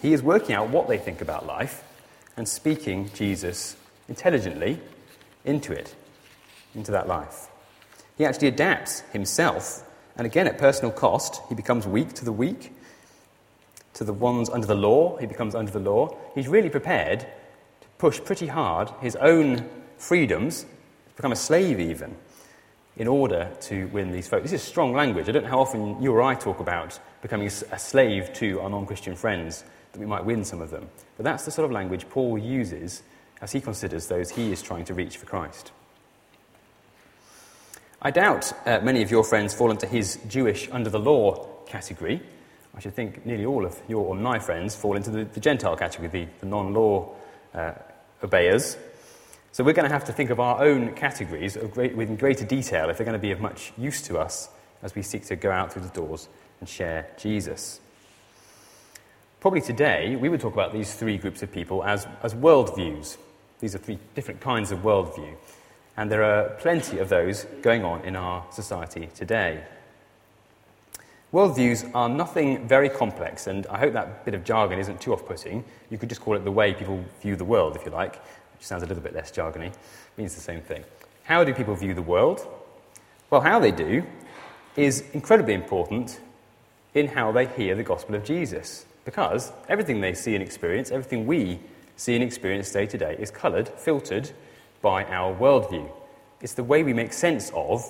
He 0.00 0.12
is 0.12 0.22
working 0.22 0.54
out 0.54 0.70
what 0.70 0.86
they 0.86 0.96
think 0.96 1.20
about 1.20 1.44
life 1.44 1.82
and 2.36 2.48
speaking 2.48 3.10
Jesus 3.14 3.76
intelligently 4.08 4.80
into 5.44 5.72
it, 5.72 5.94
into 6.74 6.92
that 6.92 7.08
life. 7.08 7.48
He 8.16 8.24
actually 8.24 8.48
adapts 8.48 9.00
himself, 9.12 9.84
and 10.16 10.24
again 10.24 10.46
at 10.46 10.56
personal 10.56 10.92
cost, 10.92 11.40
he 11.48 11.54
becomes 11.54 11.86
weak 11.86 12.12
to 12.14 12.24
the 12.24 12.32
weak, 12.32 12.72
to 13.94 14.04
the 14.04 14.12
ones 14.12 14.48
under 14.48 14.66
the 14.66 14.76
law, 14.76 15.16
he 15.16 15.26
becomes 15.26 15.56
under 15.56 15.72
the 15.72 15.80
law. 15.80 16.16
He's 16.34 16.46
really 16.46 16.70
prepared 16.70 17.26
push 17.98 18.20
pretty 18.20 18.46
hard 18.46 18.90
his 19.00 19.16
own 19.16 19.68
freedoms, 19.98 20.64
become 21.16 21.32
a 21.32 21.36
slave 21.36 21.80
even, 21.80 22.16
in 22.96 23.06
order 23.06 23.50
to 23.60 23.86
win 23.88 24.10
these 24.10 24.28
folks. 24.28 24.50
This 24.50 24.60
is 24.60 24.66
strong 24.66 24.92
language. 24.92 25.28
I 25.28 25.32
don't 25.32 25.44
know 25.44 25.50
how 25.50 25.60
often 25.60 26.00
you 26.02 26.12
or 26.12 26.22
I 26.22 26.34
talk 26.34 26.60
about 26.60 26.98
becoming 27.22 27.46
a 27.46 27.78
slave 27.78 28.32
to 28.34 28.60
our 28.60 28.70
non 28.70 28.86
Christian 28.86 29.14
friends, 29.14 29.64
that 29.92 29.98
we 29.98 30.06
might 30.06 30.24
win 30.24 30.44
some 30.44 30.60
of 30.60 30.70
them. 30.70 30.88
But 31.16 31.24
that's 31.24 31.44
the 31.44 31.50
sort 31.50 31.64
of 31.64 31.72
language 31.72 32.08
Paul 32.08 32.38
uses 32.38 33.02
as 33.40 33.52
he 33.52 33.60
considers 33.60 34.06
those 34.06 34.30
he 34.30 34.52
is 34.52 34.62
trying 34.62 34.84
to 34.86 34.94
reach 34.94 35.16
for 35.16 35.26
Christ. 35.26 35.72
I 38.00 38.10
doubt 38.10 38.52
uh, 38.66 38.80
many 38.80 39.02
of 39.02 39.10
your 39.10 39.24
friends 39.24 39.54
fall 39.54 39.70
into 39.70 39.86
his 39.86 40.18
Jewish 40.28 40.68
under 40.70 40.90
the 40.90 41.00
law 41.00 41.48
category. 41.66 42.22
I 42.76 42.80
should 42.80 42.94
think 42.94 43.26
nearly 43.26 43.44
all 43.44 43.64
of 43.64 43.80
your 43.88 44.04
or 44.04 44.14
my 44.14 44.38
friends 44.38 44.76
fall 44.76 44.94
into 44.94 45.10
the, 45.10 45.24
the 45.24 45.40
Gentile 45.40 45.76
category, 45.76 46.08
the, 46.08 46.26
the 46.40 46.46
non 46.46 46.72
law 46.74 47.12
uh, 47.54 47.72
obeyers. 48.22 48.76
So 49.52 49.64
we're 49.64 49.72
going 49.72 49.88
to 49.88 49.92
have 49.92 50.04
to 50.04 50.12
think 50.12 50.30
of 50.30 50.40
our 50.40 50.62
own 50.62 50.94
categories 50.94 51.56
great, 51.72 51.96
with 51.96 52.18
greater 52.18 52.44
detail 52.44 52.90
if 52.90 52.96
they're 52.96 53.06
going 53.06 53.18
to 53.18 53.22
be 53.22 53.32
of 53.32 53.40
much 53.40 53.72
use 53.76 54.02
to 54.02 54.18
us 54.18 54.50
as 54.82 54.94
we 54.94 55.02
seek 55.02 55.24
to 55.26 55.36
go 55.36 55.50
out 55.50 55.72
through 55.72 55.82
the 55.82 55.88
doors 55.88 56.28
and 56.60 56.68
share 56.68 57.08
Jesus. 57.18 57.80
Probably 59.40 59.60
today, 59.60 60.16
we 60.16 60.28
would 60.28 60.40
talk 60.40 60.52
about 60.52 60.72
these 60.72 60.94
three 60.94 61.16
groups 61.16 61.42
of 61.42 61.52
people 61.52 61.84
as, 61.84 62.06
as 62.22 62.34
worldviews. 62.34 63.16
These 63.60 63.74
are 63.74 63.78
three 63.78 63.98
different 64.14 64.40
kinds 64.40 64.72
of 64.72 64.80
worldview. 64.80 65.34
And 65.96 66.10
there 66.10 66.22
are 66.22 66.50
plenty 66.60 66.98
of 66.98 67.08
those 67.08 67.44
going 67.62 67.84
on 67.84 68.04
in 68.04 68.16
our 68.16 68.44
society 68.52 69.08
today. 69.14 69.64
Worldviews 71.30 71.90
are 71.94 72.08
nothing 72.08 72.66
very 72.66 72.88
complex, 72.88 73.48
and 73.48 73.66
I 73.66 73.78
hope 73.78 73.92
that 73.92 74.24
bit 74.24 74.32
of 74.32 74.44
jargon 74.44 74.78
isn't 74.78 74.98
too 75.02 75.12
off 75.12 75.26
putting. 75.26 75.62
You 75.90 75.98
could 75.98 76.08
just 76.08 76.22
call 76.22 76.34
it 76.36 76.44
the 76.44 76.50
way 76.50 76.72
people 76.72 77.04
view 77.20 77.36
the 77.36 77.44
world, 77.44 77.76
if 77.76 77.84
you 77.84 77.90
like, 77.90 78.16
which 78.54 78.66
sounds 78.66 78.82
a 78.82 78.86
little 78.86 79.02
bit 79.02 79.14
less 79.14 79.30
jargony, 79.30 79.66
it 79.66 79.76
means 80.16 80.34
the 80.34 80.40
same 80.40 80.62
thing. 80.62 80.84
How 81.24 81.44
do 81.44 81.52
people 81.52 81.74
view 81.74 81.92
the 81.92 82.00
world? 82.00 82.46
Well, 83.28 83.42
how 83.42 83.58
they 83.58 83.72
do 83.72 84.04
is 84.74 85.04
incredibly 85.12 85.52
important 85.52 86.18
in 86.94 87.08
how 87.08 87.30
they 87.30 87.44
hear 87.44 87.74
the 87.74 87.82
gospel 87.82 88.14
of 88.14 88.24
Jesus, 88.24 88.86
because 89.04 89.52
everything 89.68 90.00
they 90.00 90.14
see 90.14 90.34
and 90.34 90.42
experience, 90.42 90.90
everything 90.90 91.26
we 91.26 91.60
see 91.96 92.14
and 92.14 92.24
experience 92.24 92.72
day 92.72 92.86
to 92.86 92.96
day, 92.96 93.16
is 93.18 93.30
coloured, 93.30 93.68
filtered 93.68 94.30
by 94.80 95.04
our 95.04 95.34
worldview. 95.34 95.90
It's 96.40 96.54
the 96.54 96.64
way 96.64 96.82
we 96.82 96.94
make 96.94 97.12
sense 97.12 97.52
of 97.54 97.84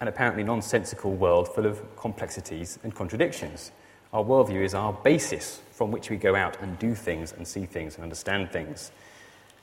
an 0.00 0.08
apparently 0.08 0.44
nonsensical 0.44 1.12
world 1.12 1.48
full 1.48 1.66
of 1.66 1.80
complexities 1.96 2.78
and 2.82 2.94
contradictions. 2.94 3.72
Our 4.12 4.24
worldview 4.24 4.64
is 4.64 4.74
our 4.74 4.92
basis 4.92 5.60
from 5.72 5.90
which 5.90 6.08
we 6.10 6.16
go 6.16 6.34
out 6.34 6.60
and 6.62 6.78
do 6.78 6.94
things 6.94 7.32
and 7.32 7.46
see 7.46 7.66
things 7.66 7.96
and 7.96 8.02
understand 8.02 8.50
things. 8.50 8.90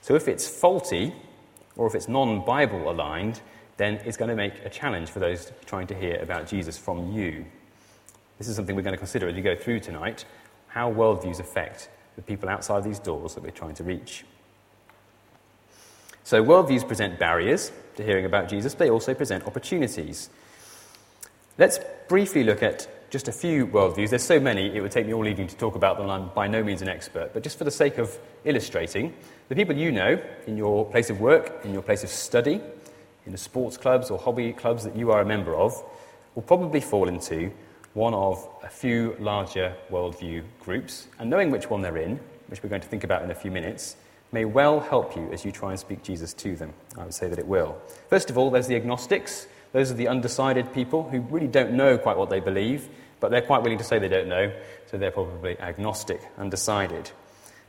So 0.01 0.15
if 0.15 0.27
it's 0.27 0.47
faulty 0.47 1.13
or 1.75 1.87
if 1.87 1.95
it's 1.95 2.07
non 2.07 2.45
Bible 2.45 2.89
aligned, 2.91 3.41
then 3.77 3.95
it's 4.05 4.17
going 4.17 4.29
to 4.29 4.35
make 4.35 4.53
a 4.63 4.69
challenge 4.69 5.09
for 5.09 5.19
those 5.19 5.51
trying 5.65 5.87
to 5.87 5.95
hear 5.95 6.19
about 6.21 6.47
Jesus 6.47 6.77
from 6.77 7.11
you. 7.11 7.45
This 8.37 8.47
is 8.47 8.55
something 8.55 8.75
we're 8.75 8.81
going 8.81 8.93
to 8.93 8.97
consider 8.97 9.27
as 9.27 9.35
we 9.35 9.41
go 9.41 9.55
through 9.55 9.79
tonight 9.79 10.25
how 10.67 10.91
worldviews 10.91 11.39
affect 11.39 11.89
the 12.15 12.21
people 12.21 12.49
outside 12.49 12.83
these 12.83 12.99
doors 12.99 13.33
that 13.33 13.43
we're 13.43 13.49
trying 13.51 13.75
to 13.75 13.83
reach. 13.83 14.25
So, 16.25 16.43
worldviews 16.43 16.87
present 16.87 17.19
barriers 17.19 17.71
to 17.97 18.03
hearing 18.03 18.25
about 18.25 18.49
Jesus, 18.49 18.73
they 18.73 18.89
also 18.89 19.13
present 19.13 19.45
opportunities. 19.45 20.31
Let's 21.59 21.79
briefly 22.07 22.43
look 22.43 22.63
at 22.63 23.11
just 23.11 23.27
a 23.27 23.31
few 23.31 23.67
worldviews. 23.67 24.09
There's 24.09 24.23
so 24.23 24.39
many, 24.39 24.75
it 24.75 24.81
would 24.81 24.89
take 24.89 25.05
me 25.05 25.13
all 25.13 25.27
evening 25.27 25.45
to 25.45 25.55
talk 25.55 25.75
about 25.75 25.99
them. 25.99 26.09
I'm 26.09 26.29
by 26.29 26.47
no 26.47 26.63
means 26.63 26.81
an 26.81 26.89
expert. 26.89 27.29
But 27.31 27.43
just 27.43 27.59
for 27.59 27.63
the 27.63 27.69
sake 27.69 27.99
of 27.99 28.17
illustrating, 28.43 29.13
the 29.49 29.55
people 29.55 29.75
you 29.75 29.91
know 29.91 30.19
in 30.47 30.57
your 30.57 30.89
place 30.89 31.11
of 31.11 31.21
work, 31.21 31.63
in 31.63 31.73
your 31.73 31.83
place 31.83 32.03
of 32.03 32.09
study, 32.09 32.59
in 33.27 33.31
the 33.31 33.37
sports 33.37 33.77
clubs 33.77 34.09
or 34.09 34.17
hobby 34.17 34.51
clubs 34.51 34.83
that 34.83 34.95
you 34.95 35.11
are 35.11 35.21
a 35.21 35.25
member 35.25 35.55
of, 35.55 35.79
will 36.33 36.41
probably 36.41 36.81
fall 36.81 37.07
into 37.07 37.51
one 37.93 38.15
of 38.15 38.49
a 38.63 38.67
few 38.67 39.15
larger 39.19 39.75
worldview 39.91 40.41
groups. 40.59 41.05
And 41.19 41.29
knowing 41.29 41.51
which 41.51 41.69
one 41.69 41.83
they're 41.83 41.97
in, 41.97 42.19
which 42.47 42.63
we're 42.63 42.69
going 42.69 42.81
to 42.81 42.87
think 42.87 43.03
about 43.03 43.21
in 43.21 43.29
a 43.29 43.35
few 43.35 43.51
minutes, 43.51 43.95
may 44.35 44.43
well 44.43 44.81
help 44.81 45.15
you 45.15 45.31
as 45.31 45.45
you 45.45 45.51
try 45.51 45.71
and 45.71 45.79
speak 45.79 46.03
Jesus 46.03 46.33
to 46.33 46.57
them. 46.57 46.73
I 46.97 47.05
would 47.05 47.13
say 47.13 47.29
that 47.29 47.39
it 47.39 47.47
will. 47.47 47.77
First 48.09 48.29
of 48.29 48.37
all, 48.37 48.51
there's 48.51 48.67
the 48.67 48.75
agnostics. 48.75 49.47
Those 49.71 49.91
are 49.91 49.93
the 49.93 50.09
undecided 50.09 50.73
people 50.73 51.09
who 51.09 51.21
really 51.21 51.47
don't 51.47 51.71
know 51.71 51.97
quite 51.97 52.17
what 52.17 52.29
they 52.29 52.41
believe, 52.41 52.89
but 53.21 53.31
they're 53.31 53.41
quite 53.41 53.63
willing 53.63 53.77
to 53.77 53.85
say 53.85 53.97
they 53.97 54.09
don't 54.09 54.27
know, 54.27 54.51
so 54.87 54.97
they're 54.97 55.09
probably 55.09 55.57
agnostic, 55.57 56.19
undecided. 56.37 57.09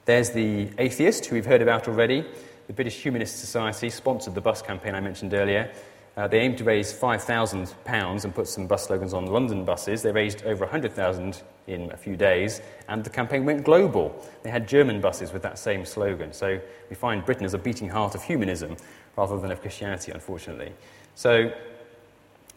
There's 0.06 0.30
the 0.30 0.68
atheist, 0.76 1.26
who 1.26 1.37
we've 1.37 1.46
heard 1.46 1.62
about 1.62 1.87
already. 1.87 2.26
The 2.66 2.73
British 2.73 3.00
Humanist 3.00 3.38
Society 3.38 3.88
sponsored 3.88 4.35
the 4.35 4.40
bus 4.40 4.61
campaign 4.61 4.96
I 4.96 5.00
mentioned 5.00 5.35
earlier, 5.35 5.73
Uh, 6.16 6.26
they 6.26 6.40
aimed 6.40 6.56
to 6.56 6.64
raise 6.64 6.92
£5,000 6.92 8.25
and 8.25 8.35
put 8.35 8.49
some 8.49 8.66
bus 8.66 8.87
slogans 8.87 9.12
on 9.12 9.26
London 9.26 9.64
buses. 9.66 10.00
They 10.00 10.12
raised 10.12 10.44
over 10.44 10.66
£100,000 10.66 11.42
in 11.66 11.92
a 11.92 11.96
few 11.96 12.16
days, 12.16 12.62
and 12.88 13.04
the 13.04 13.11
campaign 13.11 13.44
went 13.44 13.64
global. 13.64 14.14
They 14.42 14.50
had 14.50 14.66
German 14.66 15.02
buses 15.02 15.32
with 15.32 15.42
that 15.42 15.58
same 15.58 15.85
slogan. 15.85 16.32
So 16.32 16.58
we 16.88 16.96
find 16.96 17.25
Britain 17.25 17.44
as 17.44 17.52
a 17.52 17.58
beating 17.58 17.90
heart 17.90 18.14
of 18.14 18.23
humanism 18.23 18.76
rather 19.16 19.38
than 19.38 19.50
of 19.50 19.61
Christianity, 19.61 20.11
unfortunately. 20.12 20.73
So 21.16 21.52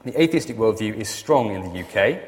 the 0.06 0.22
atheistic 0.22 0.56
worldview 0.56 0.96
is 0.96 1.10
strong 1.10 1.54
in 1.54 1.62
the 1.62 1.82
UK, 1.82 2.22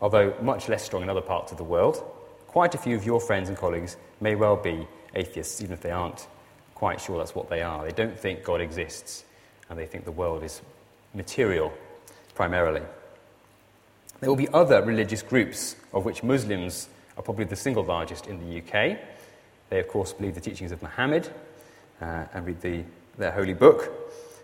although 0.00 0.32
much 0.40 0.68
less 0.68 0.84
strong 0.84 1.02
in 1.02 1.10
other 1.10 1.20
parts 1.20 1.50
of 1.50 1.58
the 1.58 1.64
world. 1.64 2.04
Quite 2.46 2.74
a 2.76 2.78
few 2.78 2.94
of 2.94 3.04
your 3.04 3.20
friends 3.20 3.48
and 3.48 3.58
colleagues 3.58 3.96
may 4.20 4.36
well 4.36 4.56
be 4.56 4.86
atheists, 5.14 5.60
even 5.60 5.72
if 5.72 5.80
they 5.80 5.90
aren't 5.90 6.28
quite 6.74 7.00
sure 7.00 7.18
that's 7.18 7.34
what 7.34 7.50
they 7.50 7.62
are. 7.62 7.84
They 7.84 7.92
don't 7.92 8.16
think 8.16 8.44
God 8.44 8.60
exists, 8.60 9.24
and 9.68 9.78
they 9.78 9.86
think 9.86 10.04
the 10.04 10.12
world 10.12 10.42
is 10.42 10.62
material 11.14 11.72
primarily. 12.34 12.82
There 14.20 14.28
will 14.28 14.36
be 14.36 14.48
other 14.48 14.82
religious 14.82 15.22
groups, 15.22 15.76
of 15.92 16.04
which 16.04 16.22
Muslims 16.22 16.88
are 17.16 17.22
probably 17.22 17.44
the 17.44 17.56
single 17.56 17.84
largest 17.84 18.26
in 18.26 18.38
the 18.38 18.58
UK. 18.58 18.98
They, 19.70 19.78
of 19.78 19.88
course, 19.88 20.12
believe 20.12 20.34
the 20.34 20.40
teachings 20.40 20.72
of 20.72 20.82
Muhammad 20.82 21.28
uh, 22.00 22.24
and 22.32 22.46
read 22.46 22.60
the, 22.60 22.84
their 23.16 23.32
holy 23.32 23.54
book. 23.54 23.90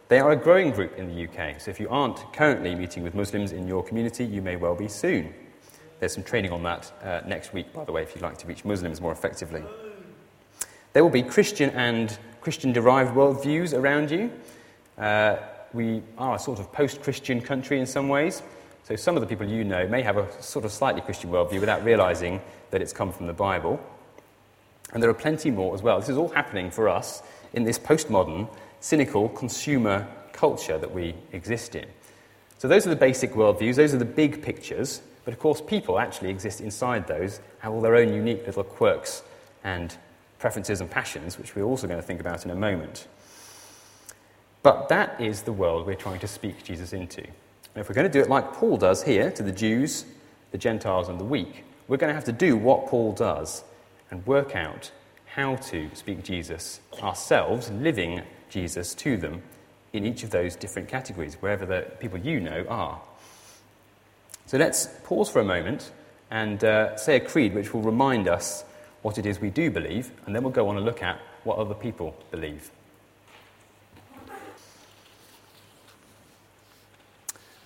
They 0.08 0.20
are 0.20 0.32
a 0.32 0.36
growing 0.36 0.70
group 0.70 0.96
in 0.98 1.08
the 1.08 1.24
UK, 1.24 1.60
so 1.60 1.70
if 1.70 1.80
you 1.80 1.88
aren't 1.88 2.32
currently 2.32 2.74
meeting 2.74 3.02
with 3.02 3.14
Muslims 3.14 3.52
in 3.52 3.66
your 3.66 3.82
community, 3.82 4.24
you 4.24 4.42
may 4.42 4.56
well 4.56 4.74
be 4.74 4.86
soon. 4.86 5.32
There's 5.98 6.12
some 6.12 6.22
training 6.22 6.52
on 6.52 6.62
that 6.64 6.92
uh, 7.02 7.26
next 7.26 7.52
week, 7.52 7.72
by 7.72 7.84
the 7.84 7.92
way, 7.92 8.02
if 8.02 8.14
you'd 8.14 8.22
like 8.22 8.36
to 8.38 8.46
reach 8.46 8.64
Muslims 8.64 9.00
more 9.00 9.12
effectively. 9.12 9.62
There 10.92 11.02
will 11.02 11.10
be 11.10 11.22
Christian 11.22 11.70
and 11.70 12.16
Christian 12.40 12.72
derived 12.72 13.14
worldviews 13.14 13.76
around 13.76 14.10
you. 14.10 14.30
Uh, 14.98 15.36
we 15.72 16.02
are 16.18 16.36
a 16.36 16.38
sort 16.38 16.60
of 16.60 16.72
post 16.72 17.02
Christian 17.02 17.40
country 17.40 17.80
in 17.80 17.86
some 17.86 18.08
ways. 18.08 18.42
So 18.84 18.96
some 18.96 19.16
of 19.16 19.22
the 19.22 19.26
people 19.26 19.46
you 19.46 19.64
know 19.64 19.88
may 19.88 20.02
have 20.02 20.16
a 20.16 20.42
sort 20.42 20.64
of 20.64 20.72
slightly 20.72 21.00
Christian 21.00 21.30
worldview 21.30 21.60
without 21.60 21.84
realizing 21.84 22.40
that 22.70 22.82
it's 22.82 22.92
come 22.92 23.12
from 23.12 23.26
the 23.26 23.32
Bible. 23.32 23.80
And 24.92 25.02
there 25.02 25.10
are 25.10 25.14
plenty 25.14 25.50
more 25.50 25.74
as 25.74 25.82
well. 25.82 25.98
This 25.98 26.10
is 26.10 26.16
all 26.16 26.28
happening 26.28 26.70
for 26.70 26.88
us 26.88 27.22
in 27.52 27.64
this 27.64 27.78
postmodern, 27.78 28.48
cynical 28.80 29.28
consumer 29.30 30.06
culture 30.32 30.78
that 30.78 30.92
we 30.92 31.14
exist 31.32 31.74
in. 31.74 31.86
So 32.58 32.68
those 32.68 32.86
are 32.86 32.90
the 32.90 32.96
basic 32.96 33.32
worldviews, 33.32 33.76
those 33.76 33.94
are 33.94 33.98
the 33.98 34.04
big 34.04 34.42
pictures. 34.42 35.02
But 35.24 35.32
of 35.32 35.40
course, 35.40 35.60
people 35.60 35.98
actually 35.98 36.30
exist 36.30 36.60
inside 36.60 37.06
those, 37.06 37.40
have 37.60 37.72
all 37.72 37.80
their 37.80 37.96
own 37.96 38.12
unique 38.12 38.46
little 38.46 38.64
quirks 38.64 39.22
and 39.64 39.96
preferences 40.38 40.80
and 40.80 40.90
passions, 40.90 41.38
which 41.38 41.56
we're 41.56 41.64
also 41.64 41.86
going 41.86 42.00
to 42.00 42.06
think 42.06 42.20
about 42.20 42.44
in 42.44 42.50
a 42.50 42.54
moment. 42.54 43.08
But 44.64 44.88
that 44.88 45.20
is 45.20 45.42
the 45.42 45.52
world 45.52 45.86
we're 45.86 45.94
trying 45.94 46.20
to 46.20 46.26
speak 46.26 46.64
Jesus 46.64 46.94
into. 46.94 47.20
And 47.20 47.82
if 47.82 47.86
we're 47.86 47.94
going 47.94 48.10
to 48.10 48.12
do 48.12 48.20
it 48.20 48.30
like 48.30 48.54
Paul 48.54 48.78
does 48.78 49.02
here 49.02 49.30
to 49.32 49.42
the 49.42 49.52
Jews, 49.52 50.06
the 50.52 50.58
Gentiles, 50.58 51.10
and 51.10 51.20
the 51.20 51.24
weak, 51.24 51.64
we're 51.86 51.98
going 51.98 52.08
to 52.08 52.14
have 52.14 52.24
to 52.24 52.32
do 52.32 52.56
what 52.56 52.86
Paul 52.86 53.12
does 53.12 53.62
and 54.10 54.26
work 54.26 54.56
out 54.56 54.90
how 55.26 55.56
to 55.56 55.90
speak 55.92 56.24
Jesus 56.24 56.80
ourselves, 57.02 57.70
living 57.72 58.22
Jesus 58.48 58.94
to 58.94 59.18
them 59.18 59.42
in 59.92 60.06
each 60.06 60.22
of 60.22 60.30
those 60.30 60.56
different 60.56 60.88
categories, 60.88 61.34
wherever 61.40 61.66
the 61.66 61.82
people 62.00 62.18
you 62.18 62.40
know 62.40 62.64
are. 62.66 63.02
So 64.46 64.56
let's 64.56 64.88
pause 65.04 65.28
for 65.28 65.40
a 65.40 65.44
moment 65.44 65.92
and 66.30 66.64
uh, 66.64 66.96
say 66.96 67.16
a 67.16 67.20
creed 67.20 67.54
which 67.54 67.74
will 67.74 67.82
remind 67.82 68.28
us 68.28 68.64
what 69.02 69.18
it 69.18 69.26
is 69.26 69.40
we 69.40 69.50
do 69.50 69.70
believe, 69.70 70.10
and 70.24 70.34
then 70.34 70.42
we'll 70.42 70.52
go 70.52 70.68
on 70.68 70.78
and 70.78 70.86
look 70.86 71.02
at 71.02 71.20
what 71.42 71.58
other 71.58 71.74
people 71.74 72.16
believe. 72.30 72.70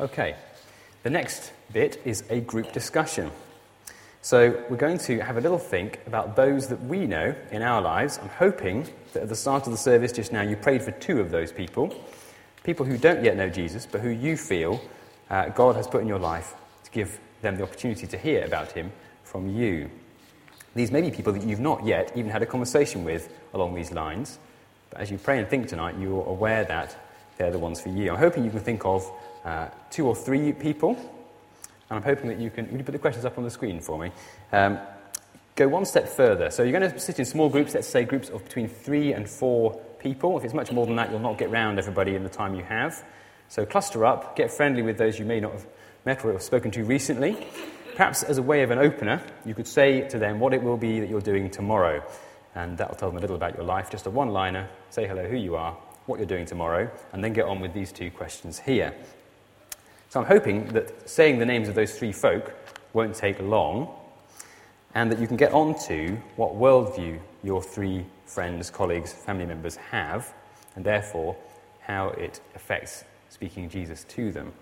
Okay, 0.01 0.37
the 1.03 1.11
next 1.11 1.53
bit 1.73 2.01
is 2.05 2.23
a 2.31 2.41
group 2.41 2.73
discussion. 2.73 3.33
So 4.23 4.65
we're 4.71 4.77
going 4.77 4.99
to 4.99 5.19
have 5.19 5.39
a 5.39 5.41
little 5.41 5.59
think 5.59 5.99
about 6.07 6.37
those 6.37 6.69
that 6.69 6.81
we 6.85 7.07
know 7.07 7.35
in 7.51 7.63
our 7.63 7.83
lives. 7.83 8.19
I'm 8.23 8.29
hoping 8.29 8.87
that 9.13 9.25
at 9.25 9.29
the 9.29 9.35
start 9.35 9.67
of 9.67 9.73
the 9.73 9.79
service 9.79 10.13
just 10.13 10.33
now 10.33 10.43
you 10.43 10.55
prayed 10.55 10.83
for 10.83 10.93
two 10.93 11.21
of 11.21 11.31
those 11.31 11.51
people 11.51 11.93
people 12.63 12.85
who 12.85 12.99
don't 12.99 13.25
yet 13.25 13.37
know 13.37 13.49
Jesus, 13.49 13.87
but 13.87 14.03
who 14.03 14.11
you 14.11 14.37
feel 14.37 14.81
uh, 15.31 15.49
God 15.49 15.75
has 15.75 15.89
put 15.89 16.03
in 16.03 16.07
your 16.07 16.19
life 16.19 16.55
to 16.85 16.91
give 16.91 17.19
them 17.41 17.57
the 17.57 17.63
opportunity 17.63 18.07
to 18.07 18.19
hear 18.19 18.45
about 18.45 18.73
him 18.73 18.93
from 19.25 19.49
you. 19.49 19.91
These 20.75 20.93
may 20.93 21.01
be 21.01 21.11
people 21.11 21.33
that 21.33 21.43
you've 21.43 21.61
not 21.61 21.85
yet 21.85 22.13
even 22.15 22.31
had 22.31 22.43
a 22.43 22.47
conversation 22.47 23.05
with 23.05 23.33
along 23.55 23.75
these 23.75 23.91
lines, 23.91 24.39
but 24.91 25.01
as 25.01 25.11
you 25.11 25.19
pray 25.19 25.39
and 25.39 25.49
think 25.49 25.67
tonight, 25.67 25.97
you're 25.99 26.27
aware 26.27 26.63
that 26.65 26.95
they're 27.39 27.51
the 27.51 27.59
ones 27.59 27.81
for 27.81 27.89
you. 27.89 28.11
I'm 28.11 28.19
hoping 28.19 28.45
you 28.45 28.51
can 28.51 28.61
think 28.61 28.85
of 28.85 29.11
uh, 29.45 29.69
two 29.91 30.07
or 30.07 30.15
three 30.15 30.53
people, 30.53 30.91
and 31.89 31.97
I'm 31.97 32.03
hoping 32.03 32.29
that 32.29 32.39
you 32.39 32.51
can. 32.51 32.67
Would 32.71 32.79
you 32.79 32.85
put 32.85 32.93
the 32.93 32.99
questions 32.99 33.25
up 33.25 33.39
on 33.39 33.45
the 33.45 33.51
screen 33.51 33.81
for 33.81 33.99
me? 33.99 34.13
Um, 34.53 34.79
go 35.55 35.69
one 35.69 35.85
step 35.85 36.09
further. 36.09 36.51
So 36.51 36.63
you're 36.63 36.79
going 36.79 36.93
to 36.93 36.99
sit 36.99 37.19
in 37.19 37.25
small 37.25 37.49
groups, 37.49 37.75
let's 37.75 37.89
say 37.89 38.05
groups 38.05 38.29
of 38.29 38.45
between 38.45 38.69
three 38.69 39.13
and 39.13 39.29
four 39.29 39.81
people. 39.99 40.39
If 40.39 40.45
it's 40.45 40.55
much 40.55 40.71
more 40.71 40.87
than 40.87 40.97
that, 40.97 41.11
you'll 41.11 41.21
not 41.21 41.39
get 41.39 41.51
round 41.51 41.79
everybody 41.79 42.15
in 42.15 42.23
the 42.23 42.29
time 42.29 42.55
you 42.55 42.63
have. 42.65 43.05
So 43.49 43.65
cluster 43.65 44.05
up, 44.05 44.37
get 44.37 44.53
friendly 44.53 44.83
with 44.83 44.99
those 44.99 45.19
you 45.19 45.25
may 45.25 45.41
not 45.41 45.53
have 45.53 45.67
met 46.05 46.25
or 46.25 46.39
spoken 46.39 46.71
to 46.73 46.85
recently. 46.85 47.47
Perhaps 47.97 48.23
as 48.23 48.39
a 48.39 48.43
way 48.43 48.63
of 48.63 48.71
an 48.71 48.79
opener, 48.79 49.21
you 49.45 49.55
could 49.55 49.67
say 49.67 50.03
to 50.09 50.19
them 50.19 50.39
what 50.39 50.55
it 50.55 50.63
will 50.63 50.77
be 50.77 51.01
that 51.01 51.09
you're 51.09 51.21
doing 51.21 51.51
tomorrow. 51.51 52.03
And 52.55 52.79
that'll 52.79 52.95
tell 52.95 53.09
them 53.09 53.19
a 53.19 53.21
little 53.21 53.37
about 53.37 53.57
your 53.57 53.65
life. 53.65 53.91
Just 53.91 54.07
a 54.07 54.11
one 54.11 54.29
liner, 54.29 54.69
say 54.91 55.07
hello, 55.09 55.27
who 55.27 55.37
you 55.37 55.57
are, 55.57 55.77
what 56.09 56.19
you're 56.19 56.27
doing 56.27 56.47
tomorrow, 56.47 56.91
and 57.13 57.23
then 57.23 57.33
get 57.33 57.45
on 57.45 57.61
with 57.61 57.75
these 57.75 57.93
two 57.93 58.11
questions 58.11 58.59
here. 58.59 58.95
So 60.09 60.21
I'm 60.21 60.27
hoping 60.27 60.69
that 60.69 61.09
saying 61.09 61.39
the 61.39 61.47
names 61.47 61.69
of 61.69 61.75
those 61.75 61.99
three 61.99 62.13
folk 62.13 62.55
won't 62.95 63.15
take 63.15 63.39
long, 63.41 63.95
and 64.95 65.13
that 65.13 65.19
you 65.19 65.27
can 65.27 65.37
get 65.37 65.53
on 65.53 65.79
to 65.87 66.17
what 66.37 66.55
worldview 66.55 67.21
your 67.45 67.63
three 67.63 68.07
friends, 68.25 68.71
colleagues, 68.71 69.13
family 69.13 69.47
members 69.47 69.77
have, 69.77 70.33
and 70.75 70.85
therefore 70.85 71.37
how 71.81 72.09
it 72.11 72.41
affects 72.55 73.05
speaking 73.29 73.69
Jesus 73.69 74.05
to 74.05 74.33
them. 74.33 74.53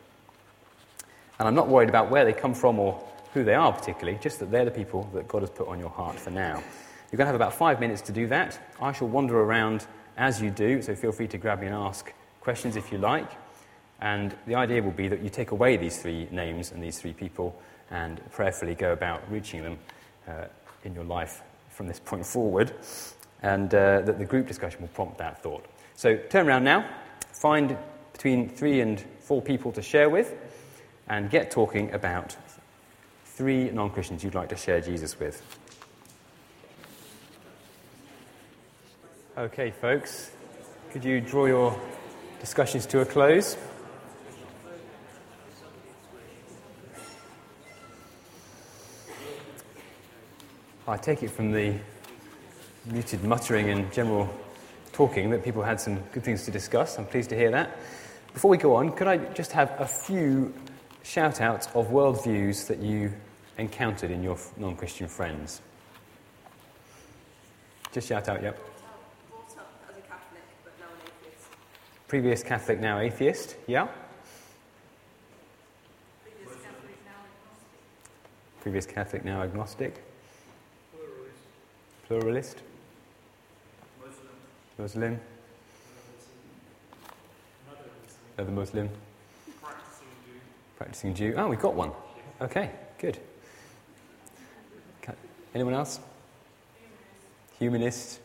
And 1.38 1.46
I'm 1.46 1.54
not 1.54 1.68
worried 1.68 1.88
about 1.88 2.10
where 2.10 2.24
they 2.24 2.32
come 2.32 2.54
from 2.54 2.78
or 2.78 3.02
who 3.34 3.44
they 3.44 3.54
are 3.54 3.72
particularly, 3.72 4.18
just 4.20 4.40
that 4.40 4.50
they're 4.50 4.64
the 4.64 4.70
people 4.70 5.08
that 5.14 5.28
God 5.28 5.42
has 5.42 5.50
put 5.50 5.68
on 5.68 5.78
your 5.78 5.90
heart 5.90 6.18
for 6.18 6.30
now. 6.30 6.62
You're 7.12 7.18
going 7.18 7.26
to 7.26 7.32
have 7.32 7.34
about 7.36 7.54
five 7.54 7.78
minutes 7.78 8.02
to 8.02 8.12
do 8.12 8.26
that. 8.28 8.58
I 8.80 8.92
shall 8.92 9.08
wander 9.08 9.38
around 9.38 9.86
as 10.16 10.40
you 10.40 10.50
do, 10.50 10.82
so 10.82 10.94
feel 10.94 11.12
free 11.12 11.28
to 11.28 11.38
grab 11.38 11.60
me 11.60 11.66
and 11.66 11.74
ask 11.74 12.12
questions 12.40 12.76
if 12.76 12.90
you 12.90 12.98
like. 12.98 13.30
And 14.00 14.34
the 14.46 14.54
idea 14.54 14.82
will 14.82 14.92
be 14.92 15.08
that 15.08 15.20
you 15.20 15.30
take 15.30 15.50
away 15.50 15.76
these 15.76 16.00
three 16.00 16.28
names 16.30 16.72
and 16.72 16.82
these 16.82 16.98
three 16.98 17.12
people 17.12 17.58
and 17.90 18.20
prayerfully 18.30 18.74
go 18.74 18.92
about 18.92 19.22
reaching 19.30 19.62
them 19.62 19.78
uh, 20.28 20.44
in 20.84 20.94
your 20.94 21.04
life 21.04 21.42
from 21.70 21.86
this 21.86 22.00
point 22.00 22.24
forward, 22.24 22.72
and 23.42 23.74
uh, 23.74 24.00
that 24.00 24.18
the 24.18 24.24
group 24.24 24.46
discussion 24.46 24.80
will 24.80 24.88
prompt 24.88 25.18
that 25.18 25.42
thought. 25.42 25.64
So 25.94 26.16
turn 26.16 26.48
around 26.48 26.64
now, 26.64 26.88
find 27.32 27.76
between 28.12 28.48
three 28.48 28.80
and 28.80 29.00
four 29.20 29.42
people 29.42 29.72
to 29.72 29.82
share 29.82 30.08
with, 30.08 30.34
and 31.08 31.30
get 31.30 31.50
talking 31.50 31.92
about 31.92 32.34
three 33.24 33.70
non 33.70 33.90
Christians 33.90 34.24
you'd 34.24 34.34
like 34.34 34.48
to 34.48 34.56
share 34.56 34.80
Jesus 34.80 35.18
with. 35.20 35.42
Okay, 39.38 39.70
folks, 39.70 40.30
could 40.90 41.04
you 41.04 41.20
draw 41.20 41.44
your 41.44 41.78
discussions 42.40 42.86
to 42.86 43.00
a 43.00 43.04
close? 43.04 43.58
I 50.88 50.96
take 50.96 51.22
it 51.22 51.28
from 51.28 51.52
the 51.52 51.74
muted 52.86 53.24
muttering 53.24 53.68
and 53.68 53.92
general 53.92 54.34
talking 54.94 55.28
that 55.28 55.44
people 55.44 55.62
had 55.62 55.82
some 55.82 55.96
good 56.12 56.24
things 56.24 56.46
to 56.46 56.50
discuss. 56.50 56.98
I'm 56.98 57.04
pleased 57.04 57.28
to 57.28 57.36
hear 57.36 57.50
that. 57.50 57.76
Before 58.32 58.50
we 58.50 58.56
go 58.56 58.74
on, 58.76 58.92
could 58.92 59.06
I 59.06 59.18
just 59.18 59.52
have 59.52 59.78
a 59.78 59.86
few 59.86 60.54
shout 61.02 61.42
outs 61.42 61.66
of 61.74 61.88
worldviews 61.88 62.68
that 62.68 62.78
you 62.78 63.12
encountered 63.58 64.10
in 64.10 64.22
your 64.22 64.38
non 64.56 64.76
Christian 64.76 65.08
friends? 65.08 65.60
Just 67.92 68.08
shout 68.08 68.30
out, 68.30 68.42
yep. 68.42 68.58
Previous 72.08 72.42
Catholic, 72.42 72.78
now 72.78 73.00
atheist, 73.00 73.56
yeah? 73.66 73.88
Previous 78.60 78.86
Catholic, 78.86 79.24
now 79.24 79.42
agnostic. 79.42 80.04
Pluralist? 82.06 82.62
Pluralist. 82.62 82.62
Muslim. 84.78 84.78
Muslim. 84.78 85.20
Another 88.36 88.52
Muslim. 88.52 88.90
Practicing 89.62 90.06
Jew. 90.24 90.40
Practicing 90.76 91.14
Jew. 91.14 91.34
Oh, 91.36 91.48
we've 91.48 91.60
got 91.60 91.74
one. 91.74 91.90
Okay, 92.40 92.70
good. 92.98 93.18
Anyone 95.54 95.72
else? 95.72 96.00
Humanist. 97.58 98.20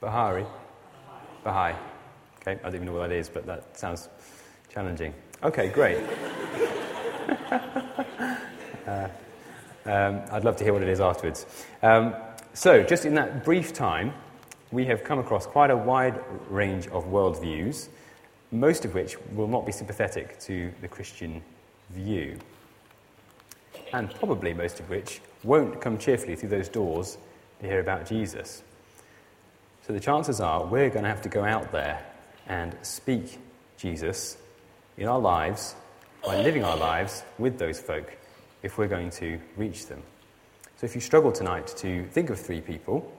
Bahari. 0.00 0.46
Baha'i. 1.44 1.74
Okay, 2.40 2.52
I 2.52 2.62
don't 2.62 2.74
even 2.74 2.86
know 2.86 2.94
what 2.94 3.08
that 3.08 3.14
is, 3.14 3.28
but 3.28 3.44
that 3.46 3.76
sounds 3.78 4.08
challenging. 4.72 5.12
Okay, 5.42 5.68
great. 5.68 5.98
uh, 8.86 9.08
um, 9.84 10.22
I'd 10.30 10.44
love 10.44 10.56
to 10.56 10.64
hear 10.64 10.72
what 10.72 10.82
it 10.82 10.88
is 10.88 11.00
afterwards. 11.00 11.46
Um, 11.82 12.14
so, 12.54 12.82
just 12.82 13.04
in 13.04 13.14
that 13.14 13.44
brief 13.44 13.74
time, 13.74 14.14
we 14.70 14.86
have 14.86 15.04
come 15.04 15.18
across 15.18 15.46
quite 15.46 15.70
a 15.70 15.76
wide 15.76 16.18
range 16.48 16.86
of 16.88 17.04
worldviews, 17.06 17.88
most 18.52 18.84
of 18.84 18.94
which 18.94 19.16
will 19.34 19.48
not 19.48 19.66
be 19.66 19.72
sympathetic 19.72 20.38
to 20.40 20.72
the 20.80 20.88
Christian 20.88 21.42
view, 21.90 22.38
and 23.92 24.14
probably 24.14 24.54
most 24.54 24.80
of 24.80 24.88
which 24.88 25.20
won't 25.44 25.80
come 25.80 25.98
cheerfully 25.98 26.36
through 26.36 26.48
those 26.48 26.68
doors 26.68 27.18
to 27.60 27.66
hear 27.66 27.80
about 27.80 28.06
Jesus. 28.06 28.62
So 29.86 29.92
the 29.92 30.00
chances 30.00 30.40
are 30.40 30.64
we're 30.64 30.90
going 30.90 31.04
to 31.04 31.08
have 31.08 31.22
to 31.22 31.28
go 31.28 31.44
out 31.44 31.72
there 31.72 32.04
and 32.46 32.76
speak 32.82 33.38
Jesus 33.76 34.36
in 34.96 35.08
our 35.08 35.18
lives 35.18 35.74
by 36.24 36.40
living 36.42 36.64
our 36.64 36.76
lives 36.76 37.22
with 37.38 37.58
those 37.58 37.80
folk 37.80 38.16
if 38.62 38.76
we're 38.76 38.88
going 38.88 39.10
to 39.10 39.40
reach 39.56 39.86
them. 39.86 40.02
So 40.76 40.84
if 40.84 40.94
you 40.94 41.00
struggle 41.00 41.32
tonight 41.32 41.66
to 41.78 42.04
think 42.06 42.30
of 42.30 42.38
three 42.38 42.60
people, 42.60 43.10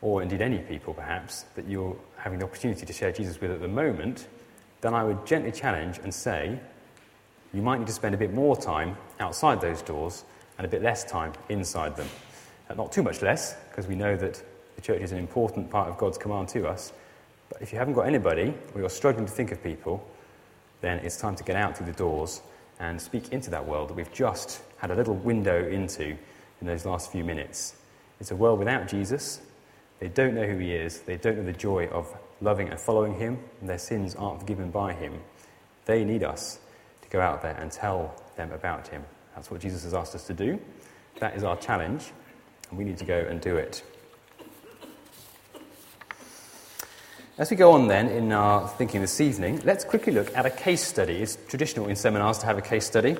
or 0.00 0.22
indeed 0.22 0.42
any 0.42 0.58
people 0.58 0.94
perhaps, 0.94 1.44
that 1.54 1.68
you're 1.68 1.96
having 2.16 2.38
the 2.38 2.44
opportunity 2.44 2.86
to 2.86 2.92
share 2.92 3.12
Jesus 3.12 3.40
with 3.40 3.50
at 3.50 3.60
the 3.60 3.68
moment, 3.68 4.28
then 4.80 4.94
I 4.94 5.04
would 5.04 5.26
gently 5.26 5.52
challenge 5.52 5.98
and 6.02 6.12
say 6.12 6.58
you 7.54 7.62
might 7.62 7.78
need 7.78 7.86
to 7.86 7.92
spend 7.92 8.14
a 8.14 8.18
bit 8.18 8.32
more 8.32 8.56
time 8.56 8.96
outside 9.20 9.60
those 9.60 9.82
doors 9.82 10.24
and 10.58 10.64
a 10.64 10.68
bit 10.68 10.82
less 10.82 11.04
time 11.04 11.32
inside 11.48 11.96
them. 11.96 12.08
Uh, 12.68 12.74
not 12.74 12.92
too 12.92 13.02
much 13.02 13.22
less, 13.22 13.54
because 13.70 13.86
we 13.86 13.94
know 13.94 14.16
that 14.16 14.42
the 14.76 14.82
church 14.82 15.00
is 15.00 15.12
an 15.12 15.18
important 15.18 15.70
part 15.70 15.88
of 15.88 15.98
God's 15.98 16.18
command 16.18 16.48
to 16.48 16.66
us. 16.66 16.92
But 17.48 17.62
if 17.62 17.72
you 17.72 17.78
haven't 17.78 17.94
got 17.94 18.06
anybody, 18.06 18.54
or 18.74 18.80
you're 18.80 18.90
struggling 18.90 19.26
to 19.26 19.32
think 19.32 19.52
of 19.52 19.62
people, 19.62 20.06
then 20.80 20.98
it's 20.98 21.16
time 21.16 21.36
to 21.36 21.44
get 21.44 21.56
out 21.56 21.76
through 21.76 21.86
the 21.86 21.92
doors 21.92 22.42
and 22.80 23.00
speak 23.00 23.32
into 23.32 23.50
that 23.50 23.66
world 23.66 23.88
that 23.88 23.94
we've 23.94 24.12
just 24.12 24.62
had 24.78 24.90
a 24.90 24.94
little 24.94 25.14
window 25.14 25.68
into 25.68 26.16
in 26.60 26.66
those 26.66 26.84
last 26.84 27.12
few 27.12 27.24
minutes. 27.24 27.76
It's 28.20 28.30
a 28.30 28.36
world 28.36 28.58
without 28.58 28.88
Jesus. 28.88 29.40
They 30.00 30.08
don't 30.08 30.34
know 30.34 30.46
who 30.46 30.58
he 30.58 30.72
is. 30.72 31.00
They 31.00 31.16
don't 31.16 31.36
know 31.36 31.44
the 31.44 31.52
joy 31.52 31.86
of 31.88 32.12
loving 32.40 32.68
and 32.68 32.80
following 32.80 33.14
him, 33.14 33.38
and 33.60 33.68
their 33.68 33.78
sins 33.78 34.14
aren't 34.14 34.40
forgiven 34.40 34.70
by 34.70 34.92
him. 34.92 35.20
They 35.84 36.04
need 36.04 36.24
us 36.24 36.58
to 37.02 37.08
go 37.08 37.20
out 37.20 37.42
there 37.42 37.56
and 37.56 37.70
tell 37.70 38.14
them 38.36 38.52
about 38.52 38.88
him. 38.88 39.04
That's 39.34 39.50
what 39.50 39.60
Jesus 39.60 39.84
has 39.84 39.94
asked 39.94 40.14
us 40.14 40.26
to 40.26 40.34
do. 40.34 40.60
That 41.20 41.36
is 41.36 41.44
our 41.44 41.56
challenge, 41.56 42.10
and 42.70 42.78
we 42.78 42.84
need 42.84 42.98
to 42.98 43.04
go 43.04 43.18
and 43.18 43.40
do 43.40 43.56
it. 43.56 43.84
As 47.42 47.50
we 47.50 47.56
go 47.56 47.72
on 47.72 47.88
then 47.88 48.06
in 48.06 48.30
our 48.30 48.68
thinking 48.68 49.00
this 49.00 49.20
evening, 49.20 49.62
let's 49.64 49.84
quickly 49.84 50.12
look 50.12 50.32
at 50.36 50.46
a 50.46 50.50
case 50.50 50.80
study. 50.80 51.14
It's 51.14 51.36
traditional 51.48 51.88
in 51.88 51.96
seminars 51.96 52.38
to 52.38 52.46
have 52.46 52.56
a 52.56 52.62
case 52.62 52.86
study. 52.86 53.16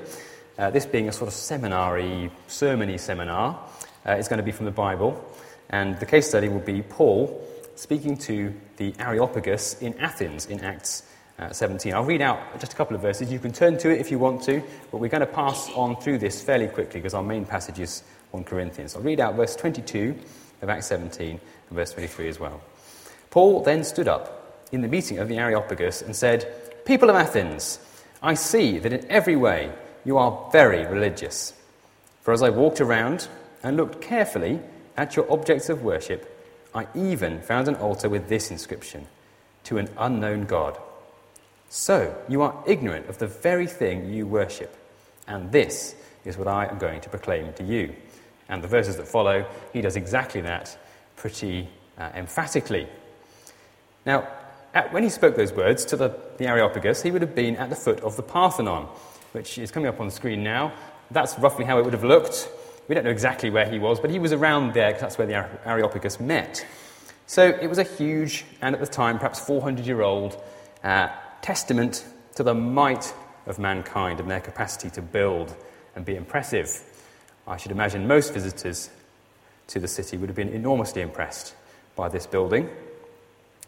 Uh, 0.57 0.71
this 0.71 0.87
being 0.87 1.09
a 1.09 1.13
sort 1.13 1.27
of 1.27 1.35
seminary, 1.35 2.31
sermony 2.47 3.01
seminar, 3.01 3.59
uh, 4.07 4.13
it's 4.13 4.29
going 4.29 4.37
to 4.37 4.45
be 4.45 4.53
from 4.53 4.67
the 4.67 4.71
Bible. 4.71 5.21
And 5.71 5.99
the 5.99 6.07
case 6.07 6.29
study 6.29 6.49
will 6.49 6.61
be 6.61 6.83
Paul 6.83 7.45
speaking 7.75 8.17
to 8.19 8.55
the 8.77 8.95
Areopagus 9.01 9.83
in 9.83 9.99
Athens 9.99 10.47
in 10.47 10.61
Acts 10.61 11.03
uh, 11.41 11.53
17. 11.53 11.93
I'll 11.93 12.05
read 12.05 12.23
out 12.23 12.61
just 12.61 12.75
a 12.75 12.77
couple 12.77 12.95
of 12.95 13.03
verses. 13.03 13.33
You 13.33 13.41
can 13.41 13.51
turn 13.51 13.77
to 13.79 13.91
it 13.91 14.01
if 14.01 14.13
you 14.13 14.21
want 14.21 14.45
to, 14.45 14.63
but 14.93 14.99
we're 14.99 15.09
going 15.09 15.23
to 15.23 15.27
pass 15.27 15.69
on 15.71 15.97
through 15.97 16.19
this 16.19 16.41
fairly 16.41 16.69
quickly 16.69 17.01
because 17.01 17.15
our 17.15 17.25
main 17.25 17.45
passage 17.45 17.81
is 17.81 18.05
1 18.31 18.45
Corinthians. 18.45 18.95
I'll 18.95 19.03
read 19.03 19.19
out 19.19 19.35
verse 19.35 19.57
22 19.57 20.15
of 20.63 20.69
Acts 20.69 20.87
17 20.87 21.29
and 21.31 21.41
verse 21.77 21.93
23 21.93 22.29
as 22.29 22.39
well. 22.39 22.61
Paul 23.33 23.63
then 23.63 23.83
stood 23.83 24.09
up 24.09 24.61
in 24.73 24.83
the 24.83 24.89
meeting 24.89 25.19
of 25.19 25.27
the 25.27 25.39
Areopagus 25.39 26.03
and 26.03 26.15
said, 26.15 26.55
People 26.85 27.09
of 27.09 27.17
Athens, 27.17 27.79
I 28.23 28.35
see 28.35 28.79
that 28.79 28.93
in 28.93 29.11
every 29.11 29.37
way 29.37 29.73
you 30.05 30.19
are 30.19 30.51
very 30.53 30.87
religious. 30.87 31.55
For 32.21 32.35
as 32.35 32.43
I 32.43 32.51
walked 32.51 32.83
around 32.83 33.29
and 33.63 33.77
looked 33.77 34.03
carefully 34.03 34.61
at 34.99 35.17
your 35.17 35.33
objects 35.33 35.71
of 35.71 35.83
worship, 35.83 36.29
I 36.75 36.87
even 36.95 37.41
found 37.41 37.69
an 37.69 37.77
altar 37.77 38.09
with 38.11 38.29
this 38.29 38.51
inscription 38.51 39.07
To 39.65 39.79
an 39.79 39.89
unknown 39.97 40.45
God. 40.45 40.79
So 41.71 42.15
you 42.29 42.43
are 42.43 42.63
ignorant 42.67 43.09
of 43.09 43.17
the 43.17 43.27
very 43.27 43.67
thing 43.67 44.13
you 44.13 44.27
worship, 44.27 44.77
and 45.27 45.51
this 45.51 45.95
is 46.27 46.37
what 46.37 46.49
I 46.49 46.67
am 46.67 46.77
going 46.77 47.01
to 47.01 47.09
proclaim 47.09 47.55
to 47.55 47.65
you. 47.65 47.95
And 48.51 48.63
the 48.63 48.69
verses 48.69 48.99
that 48.99 49.09
follow, 49.09 49.47
he 49.73 49.81
does 49.81 49.97
exactly 49.97 50.43
that 50.43 50.77
pretty 51.17 51.71
uh, 51.97 52.11
emphatically. 52.15 52.89
Now, 54.05 54.29
at, 54.75 54.93
when 54.93 55.03
he 55.03 55.09
spoke 55.09 55.37
those 55.37 55.53
words 55.53 55.85
to 55.87 55.97
the, 55.97 56.17
the 56.39 56.47
Areopagus, 56.47 57.03
he 57.03 57.11
would 57.11 57.23
have 57.23 57.35
been 57.35 57.57
at 57.57 57.71
the 57.71 57.77
foot 57.77 58.01
of 58.01 58.17
the 58.17 58.23
Parthenon, 58.23 58.89
which 59.33 59.59
is 59.59 59.71
coming 59.71 59.89
up 59.89 60.01
on 60.01 60.07
the 60.07 60.13
screen 60.13 60.43
now. 60.43 60.73
That's 61.11 61.39
roughly 61.39 61.65
how 61.65 61.79
it 61.79 61.85
would 61.85 61.93
have 61.93 62.05
looked. 62.05 62.49
We 62.89 62.95
don't 62.95 63.05
know 63.05 63.11
exactly 63.11 63.51
where 63.51 63.69
he 63.69 63.79
was, 63.79 64.01
but 64.01 64.11
he 64.11 64.19
was 64.19 64.33
around 64.33 64.75
there 64.75 64.89
because 64.89 65.03
that's 65.03 65.19
where 65.19 65.27
the 65.27 65.69
Areopagus 65.69 66.21
met. 66.21 66.67
So 67.27 67.47
it 67.47 67.69
was 67.69 67.79
a 67.79 67.85
huge, 67.85 68.45
and 68.61 68.75
at 68.75 68.81
the 68.81 68.87
time, 68.87 69.19
perhaps 69.19 69.41
400 69.41 69.87
year 69.87 70.03
old, 70.03 70.43
uh, 70.83 71.09
testament 71.41 72.05
to 72.35 72.43
the 72.43 72.55
might 72.55 73.13
of 73.47 73.59
mankind 73.59 74.21
and 74.21 74.31
their 74.31 74.41
capacity 74.41 74.91
to 74.91 75.03
build 75.03 75.55
and 75.95 76.05
be 76.05 76.17
impressive. 76.17 76.83
I 77.47 77.57
should 77.57 77.73
imagine 77.73 78.07
most 78.07 78.33
visitors 78.33 78.91
to 79.69 79.81
the 79.81 79.89
city 79.89 80.17
would 80.17 80.29
have 80.29 80.37
been 80.37 80.49
enormously 80.49 81.03
impressed 81.03 81.55
by 81.97 82.09
this 82.09 82.27
building. 82.27 82.69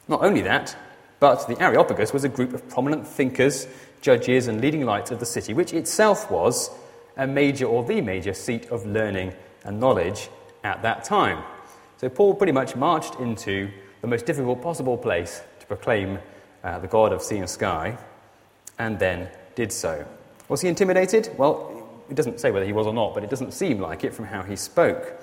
Not 0.08 0.22
only 0.22 0.42
that, 0.42 0.76
but 1.20 1.46
the 1.48 1.60
Areopagus 1.60 2.12
was 2.12 2.24
a 2.24 2.28
group 2.28 2.52
of 2.52 2.68
prominent 2.68 3.06
thinkers, 3.06 3.66
judges, 4.00 4.48
and 4.48 4.60
leading 4.60 4.84
lights 4.84 5.10
of 5.10 5.20
the 5.20 5.26
city, 5.26 5.54
which 5.54 5.72
itself 5.72 6.30
was 6.30 6.70
a 7.16 7.26
major 7.26 7.66
or 7.66 7.84
the 7.84 8.00
major 8.00 8.34
seat 8.34 8.66
of 8.70 8.84
learning 8.84 9.32
and 9.64 9.80
knowledge 9.80 10.28
at 10.62 10.82
that 10.82 11.04
time. 11.04 11.42
So 11.96 12.08
Paul 12.08 12.34
pretty 12.34 12.52
much 12.52 12.76
marched 12.76 13.14
into 13.16 13.70
the 14.00 14.06
most 14.06 14.26
difficult 14.26 14.62
possible 14.62 14.98
place 14.98 15.42
to 15.60 15.66
proclaim 15.66 16.18
uh, 16.62 16.78
the 16.80 16.88
God 16.88 17.12
of 17.12 17.22
sea 17.22 17.38
and 17.38 17.48
sky, 17.48 17.96
and 18.78 18.98
then 18.98 19.28
did 19.54 19.72
so. 19.72 20.04
Was 20.48 20.60
he 20.60 20.68
intimidated? 20.68 21.30
Well, 21.38 21.88
it 22.10 22.14
doesn't 22.14 22.40
say 22.40 22.50
whether 22.50 22.66
he 22.66 22.72
was 22.72 22.86
or 22.86 22.92
not, 22.92 23.14
but 23.14 23.24
it 23.24 23.30
doesn't 23.30 23.52
seem 23.52 23.80
like 23.80 24.04
it 24.04 24.12
from 24.12 24.26
how 24.26 24.42
he 24.42 24.56
spoke. 24.56 25.20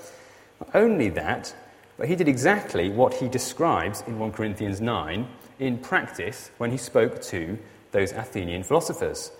Not 0.60 0.70
only 0.74 1.10
that, 1.10 1.54
but 2.02 2.10
he 2.10 2.16
did 2.16 2.28
exactly 2.28 2.90
what 2.90 3.14
he 3.14 3.28
describes 3.28 4.02
in 4.08 4.18
1 4.18 4.32
Corinthians 4.32 4.82
9 4.82 5.28
in 5.60 5.78
practice 5.78 6.50
when 6.58 6.72
he 6.72 6.78
spoke 6.78 7.22
to 7.22 7.60
those 7.92 8.12
Athenian 8.12 8.64
philosophers. 8.64 9.32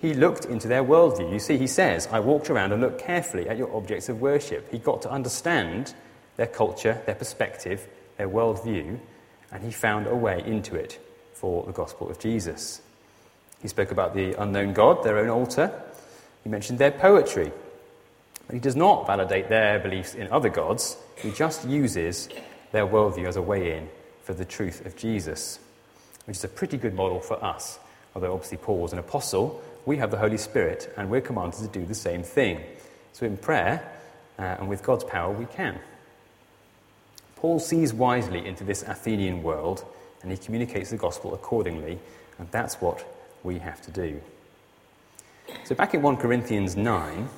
He 0.00 0.14
looked 0.14 0.44
into 0.44 0.66
their 0.66 0.82
worldview. 0.82 1.32
You 1.32 1.38
see, 1.38 1.56
he 1.56 1.68
says, 1.68 2.08
I 2.10 2.18
walked 2.18 2.50
around 2.50 2.72
and 2.72 2.82
looked 2.82 3.00
carefully 3.00 3.48
at 3.48 3.56
your 3.56 3.72
objects 3.72 4.08
of 4.08 4.20
worship. 4.20 4.68
He 4.68 4.78
got 4.78 5.00
to 5.02 5.10
understand 5.12 5.94
their 6.36 6.48
culture, 6.48 7.00
their 7.06 7.14
perspective, 7.14 7.86
their 8.16 8.28
worldview, 8.28 8.98
and 9.52 9.62
he 9.62 9.70
found 9.70 10.08
a 10.08 10.16
way 10.16 10.42
into 10.44 10.74
it 10.74 10.98
for 11.34 11.62
the 11.66 11.72
gospel 11.72 12.10
of 12.10 12.18
Jesus. 12.18 12.82
He 13.62 13.68
spoke 13.68 13.92
about 13.92 14.12
the 14.12 14.32
unknown 14.42 14.72
God, 14.72 15.04
their 15.04 15.18
own 15.18 15.28
altar. 15.28 15.70
He 16.42 16.50
mentioned 16.50 16.80
their 16.80 16.90
poetry. 16.90 17.52
He 18.50 18.58
does 18.58 18.76
not 18.76 19.06
validate 19.06 19.48
their 19.48 19.78
beliefs 19.78 20.14
in 20.14 20.30
other 20.32 20.48
gods. 20.48 20.96
He 21.16 21.30
just 21.30 21.68
uses 21.68 22.28
their 22.72 22.86
worldview 22.86 23.26
as 23.26 23.36
a 23.36 23.42
way 23.42 23.76
in 23.76 23.88
for 24.22 24.32
the 24.32 24.44
truth 24.44 24.86
of 24.86 24.96
Jesus, 24.96 25.58
which 26.24 26.38
is 26.38 26.44
a 26.44 26.48
pretty 26.48 26.76
good 26.76 26.94
model 26.94 27.20
for 27.20 27.42
us. 27.44 27.78
Although 28.14 28.32
obviously 28.32 28.58
Paul 28.58 28.78
was 28.78 28.92
an 28.92 28.98
apostle, 28.98 29.62
we 29.84 29.98
have 29.98 30.10
the 30.10 30.18
Holy 30.18 30.38
Spirit 30.38 30.92
and 30.96 31.10
we're 31.10 31.20
commanded 31.20 31.60
to 31.60 31.78
do 31.78 31.84
the 31.84 31.94
same 31.94 32.22
thing. 32.22 32.60
So 33.12 33.26
in 33.26 33.36
prayer 33.36 33.86
uh, 34.38 34.42
and 34.42 34.68
with 34.68 34.82
God's 34.82 35.04
power, 35.04 35.32
we 35.32 35.46
can. 35.46 35.78
Paul 37.36 37.58
sees 37.58 37.92
wisely 37.92 38.46
into 38.46 38.64
this 38.64 38.82
Athenian 38.82 39.42
world 39.42 39.84
and 40.22 40.30
he 40.30 40.38
communicates 40.38 40.90
the 40.90 40.96
gospel 40.96 41.34
accordingly, 41.34 41.98
and 42.38 42.50
that's 42.50 42.80
what 42.80 43.06
we 43.44 43.58
have 43.58 43.80
to 43.82 43.90
do. 43.90 44.20
So 45.64 45.74
back 45.74 45.94
in 45.94 46.02
1 46.02 46.16
Corinthians 46.16 46.76
9, 46.76 47.28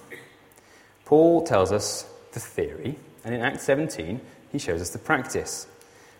Paul 1.11 1.43
tells 1.43 1.73
us 1.73 2.07
the 2.31 2.39
theory 2.39 2.97
and 3.25 3.35
in 3.35 3.41
Acts 3.41 3.65
17, 3.65 4.21
he 4.53 4.59
shows 4.61 4.81
us 4.81 4.91
the 4.91 5.01
practice. 5.01 5.67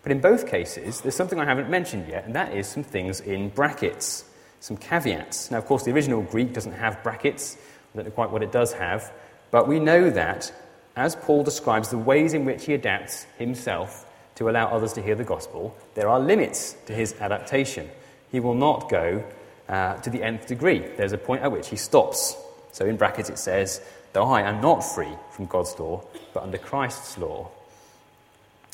But 0.03 0.11
in 0.11 0.19
both 0.19 0.45
cases, 0.45 0.99
there's 0.99 1.15
something 1.15 1.39
I 1.39 1.45
haven't 1.45 1.69
mentioned 1.69 2.09
yet, 2.09 2.25
and 2.25 2.35
that 2.35 2.53
is 2.53 2.67
some 2.67 2.83
things 2.83 3.21
in 3.21 3.47
brackets, 3.51 4.25
some 4.59 4.75
caveats. 4.75 5.49
Now, 5.49 5.59
of 5.59 5.65
course, 5.65 5.83
the 5.83 5.93
original 5.93 6.21
Greek 6.21 6.51
doesn't 6.51 6.73
have 6.73 7.01
brackets. 7.03 7.55
I 7.55 7.99
don't 7.99 8.05
know 8.07 8.11
quite 8.11 8.31
what 8.31 8.43
it 8.43 8.51
does 8.51 8.73
have. 8.73 9.13
But 9.49 9.65
we 9.65 9.79
know 9.79 10.09
that 10.09 10.51
as 10.97 11.15
Paul 11.15 11.45
describes 11.45 11.87
the 11.87 11.97
ways 11.97 12.33
in 12.33 12.43
which 12.43 12.65
he 12.65 12.73
adapts 12.73 13.23
himself 13.37 14.05
to 14.35 14.49
allow 14.49 14.67
others 14.67 14.91
to 14.91 15.01
hear 15.01 15.15
the 15.15 15.23
gospel, 15.23 15.73
there 15.93 16.09
are 16.09 16.19
limits 16.19 16.75
to 16.87 16.93
his 16.93 17.15
adaptation. 17.21 17.89
He 18.29 18.41
will 18.41 18.55
not 18.55 18.89
go 18.89 19.23
uh, 19.69 19.95
to 20.01 20.09
the 20.09 20.21
nth 20.21 20.47
degree. 20.47 20.79
There's 20.97 21.13
a 21.13 21.17
point 21.17 21.43
at 21.43 21.51
which 21.53 21.69
he 21.69 21.77
stops. 21.77 22.35
So 22.71 22.85
in 22.85 22.97
brackets 22.97 23.29
it 23.29 23.37
says, 23.37 23.81
though 24.13 24.25
I 24.25 24.41
am 24.41 24.61
not 24.61 24.79
free 24.79 25.13
from 25.31 25.45
God's 25.45 25.77
law, 25.79 26.03
but 26.33 26.43
under 26.43 26.57
Christ's 26.57 27.17
law. 27.17 27.49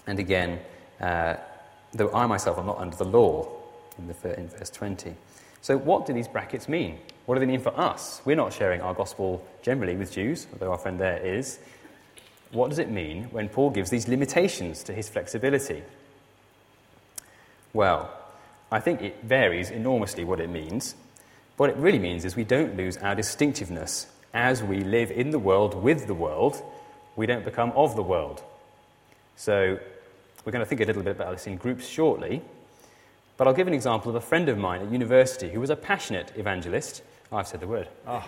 And 0.05 0.19
again, 0.19 0.59
uh, 1.01 1.35
though 1.93 2.11
I 2.13 2.25
myself 2.25 2.57
am 2.57 2.65
not 2.65 2.77
under 2.77 2.95
the 2.95 3.05
law. 3.05 3.47
in, 3.97 4.07
the, 4.07 4.39
in 4.39 4.47
verse 4.47 4.69
20. 4.69 5.15
So, 5.61 5.77
what 5.77 6.05
do 6.05 6.13
these 6.13 6.27
brackets 6.27 6.69
mean? 6.69 6.99
What 7.25 7.35
do 7.35 7.39
they 7.39 7.45
mean 7.45 7.59
for 7.59 7.77
us? 7.77 8.21
We're 8.23 8.35
not 8.35 8.53
sharing 8.53 8.81
our 8.81 8.93
gospel 8.93 9.45
generally 9.61 9.95
with 9.95 10.11
Jews, 10.11 10.47
although 10.53 10.71
our 10.71 10.77
friend 10.77 10.99
there 10.99 11.17
is. 11.17 11.59
What 12.51 12.69
does 12.69 12.79
it 12.79 12.89
mean 12.89 13.25
when 13.25 13.49
Paul 13.49 13.71
gives 13.71 13.89
these 13.89 14.07
limitations 14.07 14.83
to 14.83 14.93
his 14.93 15.09
flexibility? 15.09 15.83
Well, 17.73 18.09
I 18.71 18.79
think 18.79 19.01
it 19.01 19.23
varies 19.23 19.69
enormously 19.69 20.23
what 20.23 20.39
it 20.39 20.49
means. 20.49 20.95
What 21.57 21.71
it 21.71 21.75
really 21.77 21.99
means 21.99 22.23
is 22.23 22.35
we 22.35 22.43
don't 22.43 22.77
lose 22.77 22.97
our 22.97 23.15
distinctiveness. 23.15 24.07
As 24.33 24.63
we 24.63 24.81
live 24.81 25.09
in 25.09 25.31
the 25.31 25.39
world 25.39 25.73
with 25.73 26.05
the 26.05 26.13
world, 26.13 26.61
we 27.15 27.25
don't 27.25 27.43
become 27.43 27.71
of 27.71 27.95
the 27.95 28.03
world. 28.03 28.43
So, 29.35 29.79
we're 30.45 30.51
going 30.51 30.63
to 30.63 30.69
think 30.69 30.81
a 30.81 30.85
little 30.85 31.01
bit 31.01 31.15
about 31.15 31.33
this 31.33 31.47
in 31.47 31.57
groups 31.57 31.87
shortly. 31.87 32.43
But 33.37 33.47
I'll 33.47 33.53
give 33.53 33.67
an 33.67 33.73
example 33.73 34.09
of 34.09 34.15
a 34.15 34.21
friend 34.21 34.49
of 34.49 34.57
mine 34.57 34.81
at 34.81 34.91
university 34.91 35.49
who 35.49 35.59
was 35.59 35.69
a 35.71 35.75
passionate 35.75 36.31
evangelist. 36.35 37.01
Oh, 37.31 37.37
I've 37.37 37.47
said 37.47 37.59
the 37.59 37.67
word. 37.67 37.87
Oh. 38.05 38.23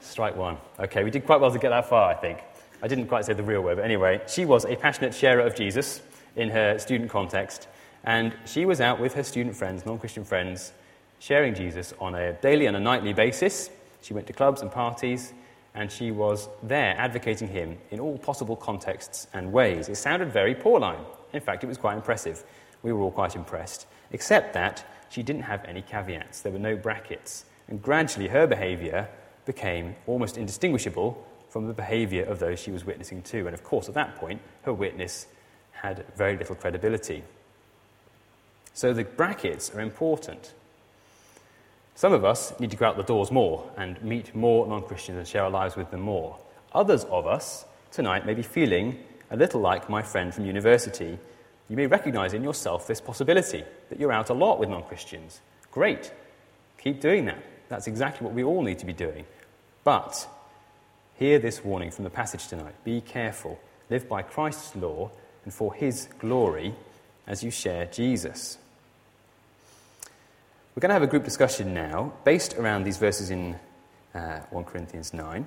Strike 0.00 0.36
one. 0.36 0.56
Okay, 0.80 1.04
we 1.04 1.10
did 1.10 1.26
quite 1.26 1.40
well 1.40 1.50
to 1.52 1.58
get 1.58 1.68
that 1.68 1.88
far, 1.88 2.10
I 2.10 2.14
think. 2.14 2.38
I 2.82 2.88
didn't 2.88 3.08
quite 3.08 3.26
say 3.26 3.34
the 3.34 3.42
real 3.42 3.60
word, 3.60 3.76
but 3.76 3.84
anyway, 3.84 4.22
she 4.26 4.44
was 4.44 4.64
a 4.64 4.74
passionate 4.74 5.14
sharer 5.14 5.40
of 5.40 5.54
Jesus 5.54 6.00
in 6.34 6.48
her 6.48 6.78
student 6.78 7.10
context, 7.10 7.68
and 8.04 8.32
she 8.46 8.64
was 8.64 8.80
out 8.80 9.00
with 9.00 9.14
her 9.14 9.22
student 9.22 9.54
friends, 9.56 9.84
non 9.84 9.98
Christian 9.98 10.24
friends, 10.24 10.72
sharing 11.18 11.54
Jesus 11.54 11.94
on 12.00 12.14
a 12.14 12.32
daily 12.34 12.66
and 12.66 12.76
a 12.76 12.80
nightly 12.80 13.12
basis. 13.12 13.70
She 14.02 14.14
went 14.14 14.26
to 14.28 14.32
clubs 14.32 14.62
and 14.62 14.70
parties, 14.70 15.32
and 15.74 15.90
she 15.90 16.10
was 16.10 16.48
there 16.62 16.94
advocating 16.98 17.48
him 17.48 17.78
in 17.90 18.00
all 18.00 18.18
possible 18.18 18.56
contexts 18.56 19.26
and 19.32 19.52
ways. 19.52 19.88
It 19.88 19.96
sounded 19.96 20.32
very 20.32 20.54
Pauline. 20.54 21.04
In 21.32 21.40
fact, 21.40 21.64
it 21.64 21.66
was 21.66 21.78
quite 21.78 21.96
impressive. 21.96 22.44
We 22.82 22.92
were 22.92 23.00
all 23.02 23.10
quite 23.10 23.36
impressed, 23.36 23.86
except 24.12 24.54
that 24.54 24.84
she 25.10 25.22
didn't 25.22 25.42
have 25.42 25.64
any 25.64 25.82
caveats, 25.82 26.42
there 26.42 26.52
were 26.52 26.58
no 26.58 26.76
brackets. 26.76 27.44
And 27.68 27.82
gradually, 27.82 28.28
her 28.28 28.46
behaviour 28.46 29.08
became 29.44 29.96
almost 30.06 30.36
indistinguishable 30.36 31.24
from 31.48 31.66
the 31.66 31.72
behaviour 31.72 32.24
of 32.24 32.38
those 32.38 32.58
she 32.58 32.70
was 32.70 32.84
witnessing 32.84 33.22
to. 33.22 33.46
And 33.46 33.54
of 33.54 33.64
course, 33.64 33.88
at 33.88 33.94
that 33.94 34.16
point, 34.16 34.40
her 34.62 34.72
witness 34.72 35.26
had 35.72 36.04
very 36.16 36.36
little 36.36 36.54
credibility. 36.54 37.22
So 38.74 38.92
the 38.92 39.04
brackets 39.04 39.74
are 39.74 39.80
important. 39.80 40.52
Some 41.98 42.12
of 42.12 42.24
us 42.24 42.54
need 42.60 42.70
to 42.70 42.76
go 42.76 42.86
out 42.86 42.96
the 42.96 43.02
doors 43.02 43.32
more 43.32 43.68
and 43.76 44.00
meet 44.04 44.32
more 44.32 44.68
non 44.68 44.84
Christians 44.84 45.18
and 45.18 45.26
share 45.26 45.42
our 45.42 45.50
lives 45.50 45.74
with 45.74 45.90
them 45.90 46.02
more. 46.02 46.38
Others 46.72 47.02
of 47.06 47.26
us 47.26 47.64
tonight 47.90 48.24
may 48.24 48.34
be 48.34 48.42
feeling 48.42 49.00
a 49.32 49.36
little 49.36 49.60
like 49.60 49.90
my 49.90 50.00
friend 50.00 50.32
from 50.32 50.46
university. 50.46 51.18
You 51.68 51.76
may 51.76 51.88
recognize 51.88 52.34
in 52.34 52.44
yourself 52.44 52.86
this 52.86 53.00
possibility 53.00 53.64
that 53.88 53.98
you're 53.98 54.12
out 54.12 54.30
a 54.30 54.32
lot 54.32 54.60
with 54.60 54.68
non 54.68 54.84
Christians. 54.84 55.40
Great. 55.72 56.12
Keep 56.80 57.00
doing 57.00 57.24
that. 57.24 57.42
That's 57.68 57.88
exactly 57.88 58.24
what 58.24 58.32
we 58.32 58.44
all 58.44 58.62
need 58.62 58.78
to 58.78 58.86
be 58.86 58.92
doing. 58.92 59.24
But 59.82 60.28
hear 61.16 61.40
this 61.40 61.64
warning 61.64 61.90
from 61.90 62.04
the 62.04 62.10
passage 62.10 62.46
tonight 62.46 62.76
be 62.84 63.00
careful. 63.00 63.58
Live 63.90 64.08
by 64.08 64.22
Christ's 64.22 64.76
law 64.76 65.10
and 65.44 65.52
for 65.52 65.74
his 65.74 66.06
glory 66.20 66.76
as 67.26 67.42
you 67.42 67.50
share 67.50 67.86
Jesus. 67.86 68.58
We're 70.78 70.82
going 70.82 70.90
to 70.90 70.94
have 70.94 71.02
a 71.02 71.08
group 71.08 71.24
discussion 71.24 71.74
now 71.74 72.12
based 72.22 72.54
around 72.54 72.84
these 72.84 72.98
verses 72.98 73.30
in 73.30 73.58
uh, 74.14 74.38
1 74.50 74.62
Corinthians 74.62 75.12
9. 75.12 75.44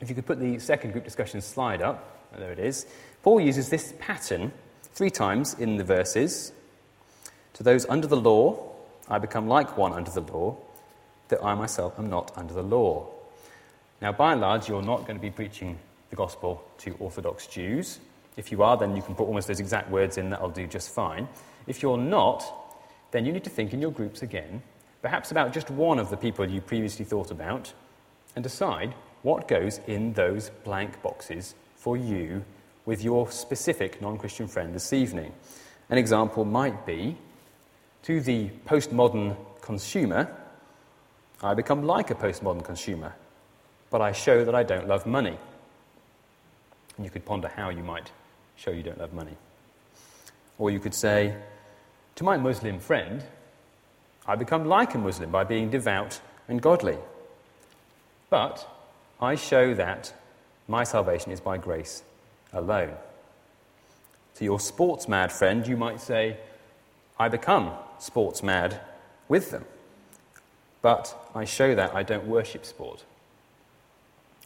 If 0.00 0.08
you 0.08 0.14
could 0.14 0.24
put 0.24 0.38
the 0.38 0.60
second 0.60 0.92
group 0.92 1.02
discussion 1.02 1.40
slide 1.40 1.82
up, 1.82 2.30
there 2.38 2.52
it 2.52 2.60
is. 2.60 2.86
Paul 3.24 3.40
uses 3.40 3.70
this 3.70 3.92
pattern 3.98 4.52
three 4.92 5.10
times 5.10 5.54
in 5.54 5.78
the 5.78 5.82
verses. 5.82 6.52
To 7.54 7.64
those 7.64 7.86
under 7.86 8.06
the 8.06 8.16
law, 8.16 8.70
I 9.08 9.18
become 9.18 9.48
like 9.48 9.76
one 9.76 9.92
under 9.92 10.12
the 10.12 10.20
law, 10.20 10.56
that 11.26 11.42
I 11.42 11.56
myself 11.56 11.98
am 11.98 12.08
not 12.08 12.30
under 12.36 12.54
the 12.54 12.62
law. 12.62 13.08
Now, 14.00 14.12
by 14.12 14.30
and 14.30 14.40
large, 14.40 14.68
you're 14.68 14.80
not 14.80 15.08
going 15.08 15.16
to 15.16 15.20
be 15.20 15.32
preaching 15.32 15.76
the 16.10 16.14
gospel 16.14 16.62
to 16.78 16.94
Orthodox 17.00 17.48
Jews. 17.48 17.98
If 18.36 18.52
you 18.52 18.62
are, 18.62 18.76
then 18.76 18.94
you 18.94 19.02
can 19.02 19.16
put 19.16 19.26
almost 19.26 19.48
those 19.48 19.58
exact 19.58 19.90
words 19.90 20.18
in, 20.18 20.30
that'll 20.30 20.50
do 20.50 20.68
just 20.68 20.90
fine. 20.94 21.26
If 21.66 21.82
you're 21.82 21.98
not, 21.98 22.59
then 23.10 23.24
you 23.26 23.32
need 23.32 23.44
to 23.44 23.50
think 23.50 23.72
in 23.72 23.80
your 23.80 23.90
groups 23.90 24.22
again, 24.22 24.62
perhaps 25.02 25.30
about 25.30 25.52
just 25.52 25.70
one 25.70 25.98
of 25.98 26.10
the 26.10 26.16
people 26.16 26.48
you 26.48 26.60
previously 26.60 27.04
thought 27.04 27.30
about, 27.30 27.72
and 28.36 28.42
decide 28.42 28.94
what 29.22 29.48
goes 29.48 29.80
in 29.86 30.12
those 30.12 30.50
blank 30.64 31.02
boxes 31.02 31.54
for 31.74 31.96
you 31.96 32.44
with 32.86 33.02
your 33.02 33.30
specific 33.30 34.00
non 34.00 34.18
Christian 34.18 34.48
friend 34.48 34.74
this 34.74 34.92
evening. 34.92 35.32
An 35.88 35.98
example 35.98 36.44
might 36.44 36.86
be 36.86 37.16
to 38.02 38.20
the 38.20 38.50
postmodern 38.66 39.36
consumer, 39.60 40.34
I 41.42 41.54
become 41.54 41.84
like 41.84 42.10
a 42.10 42.14
postmodern 42.14 42.64
consumer, 42.64 43.14
but 43.90 44.00
I 44.00 44.12
show 44.12 44.44
that 44.44 44.54
I 44.54 44.62
don't 44.62 44.88
love 44.88 45.06
money. 45.06 45.36
And 46.96 47.04
you 47.04 47.10
could 47.10 47.24
ponder 47.24 47.48
how 47.48 47.70
you 47.70 47.82
might 47.82 48.10
show 48.56 48.70
you 48.70 48.82
don't 48.82 48.98
love 48.98 49.12
money. 49.12 49.36
Or 50.58 50.70
you 50.70 50.80
could 50.80 50.94
say, 50.94 51.34
to 52.16 52.24
my 52.24 52.36
Muslim 52.36 52.80
friend, 52.80 53.24
I 54.26 54.36
become 54.36 54.66
like 54.66 54.94
a 54.94 54.98
Muslim 54.98 55.30
by 55.30 55.44
being 55.44 55.70
devout 55.70 56.20
and 56.48 56.60
godly. 56.60 56.98
But 58.28 58.68
I 59.20 59.34
show 59.34 59.74
that 59.74 60.12
my 60.68 60.84
salvation 60.84 61.32
is 61.32 61.40
by 61.40 61.58
grace 61.58 62.02
alone. 62.52 62.94
To 64.36 64.44
your 64.44 64.60
sports 64.60 65.08
mad 65.08 65.32
friend, 65.32 65.66
you 65.66 65.76
might 65.76 66.00
say, 66.00 66.38
I 67.18 67.28
become 67.28 67.72
sports 67.98 68.42
mad 68.42 68.80
with 69.28 69.50
them. 69.50 69.64
But 70.80 71.14
I 71.34 71.44
show 71.44 71.74
that 71.74 71.94
I 71.94 72.02
don't 72.02 72.26
worship 72.26 72.64
sport. 72.64 73.04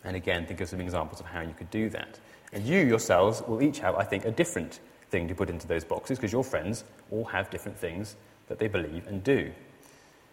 And 0.03 0.17
again, 0.17 0.47
think 0.47 0.61
of 0.61 0.69
some 0.69 0.81
examples 0.81 1.21
of 1.21 1.27
how 1.27 1.41
you 1.41 1.55
could 1.57 1.71
do 1.71 1.89
that. 1.91 2.19
And 2.53 2.65
you 2.65 2.79
yourselves 2.79 3.43
will 3.47 3.63
each 3.63 3.79
have, 3.79 3.95
I 3.95 4.05
think, 4.05 4.25
a 4.25 4.31
different 4.31 4.81
thing 5.15 5.29
to 5.29 5.35
put 5.35 5.49
into 5.49 5.69
those 5.69 5.85
boxes 5.85 6.19
because 6.19 6.33
your 6.33 6.43
friends 6.43 6.83
all 7.13 7.25
have 7.25 7.49
different 7.49 7.79
things 7.79 8.17
that 8.49 8.59
they 8.59 8.67
believe 8.67 9.07
and 9.07 9.23
do. 9.23 9.53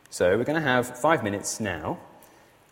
So 0.10 0.36
we're 0.36 0.44
going 0.44 0.60
to 0.62 0.68
have 0.68 0.98
five 1.00 1.24
minutes 1.24 1.60
now 1.60 2.00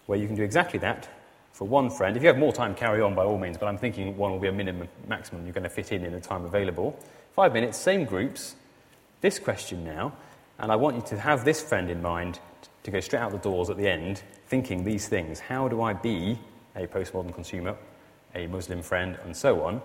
where 0.07 0.17
you 0.17 0.25
can 0.25 0.35
do 0.35 0.41
exactly 0.41 0.79
that 0.79 1.07
for 1.53 1.67
one 1.67 1.91
friend. 1.91 2.17
If 2.17 2.23
you 2.23 2.27
have 2.27 2.39
more 2.39 2.51
time, 2.51 2.73
carry 2.73 2.99
on 2.99 3.13
by 3.13 3.23
all 3.25 3.37
means, 3.37 3.59
but 3.59 3.67
I'm 3.67 3.77
thinking 3.77 4.17
one 4.17 4.31
will 4.31 4.39
be 4.39 4.47
a 4.47 4.51
minimum, 4.51 4.87
maximum 5.07 5.45
you're 5.45 5.53
going 5.53 5.65
to 5.65 5.69
fit 5.69 5.91
in 5.91 6.03
in 6.03 6.11
the 6.11 6.19
time 6.19 6.45
available. 6.45 6.97
Five 7.33 7.53
minutes, 7.53 7.77
same 7.77 8.05
groups. 8.05 8.55
This 9.21 9.37
question 9.37 9.83
now, 9.83 10.13
and 10.57 10.71
I 10.71 10.77
want 10.77 10.95
you 10.95 11.03
to 11.09 11.19
have 11.19 11.45
this 11.45 11.61
friend 11.61 11.91
in 11.91 12.01
mind 12.01 12.39
to 12.83 12.89
go 12.89 12.99
straight 13.01 13.19
out 13.19 13.31
the 13.31 13.37
doors 13.37 13.69
at 13.69 13.77
the 13.77 13.87
end 13.87 14.23
thinking 14.47 14.83
these 14.83 15.07
things. 15.07 15.39
How 15.39 15.67
do 15.67 15.83
I 15.83 15.93
be 15.93 16.39
a 16.75 16.87
postmodern 16.87 17.35
consumer, 17.35 17.77
a 18.33 18.47
Muslim 18.47 18.81
friend, 18.81 19.19
and 19.23 19.37
so 19.37 19.61
on, 19.61 19.79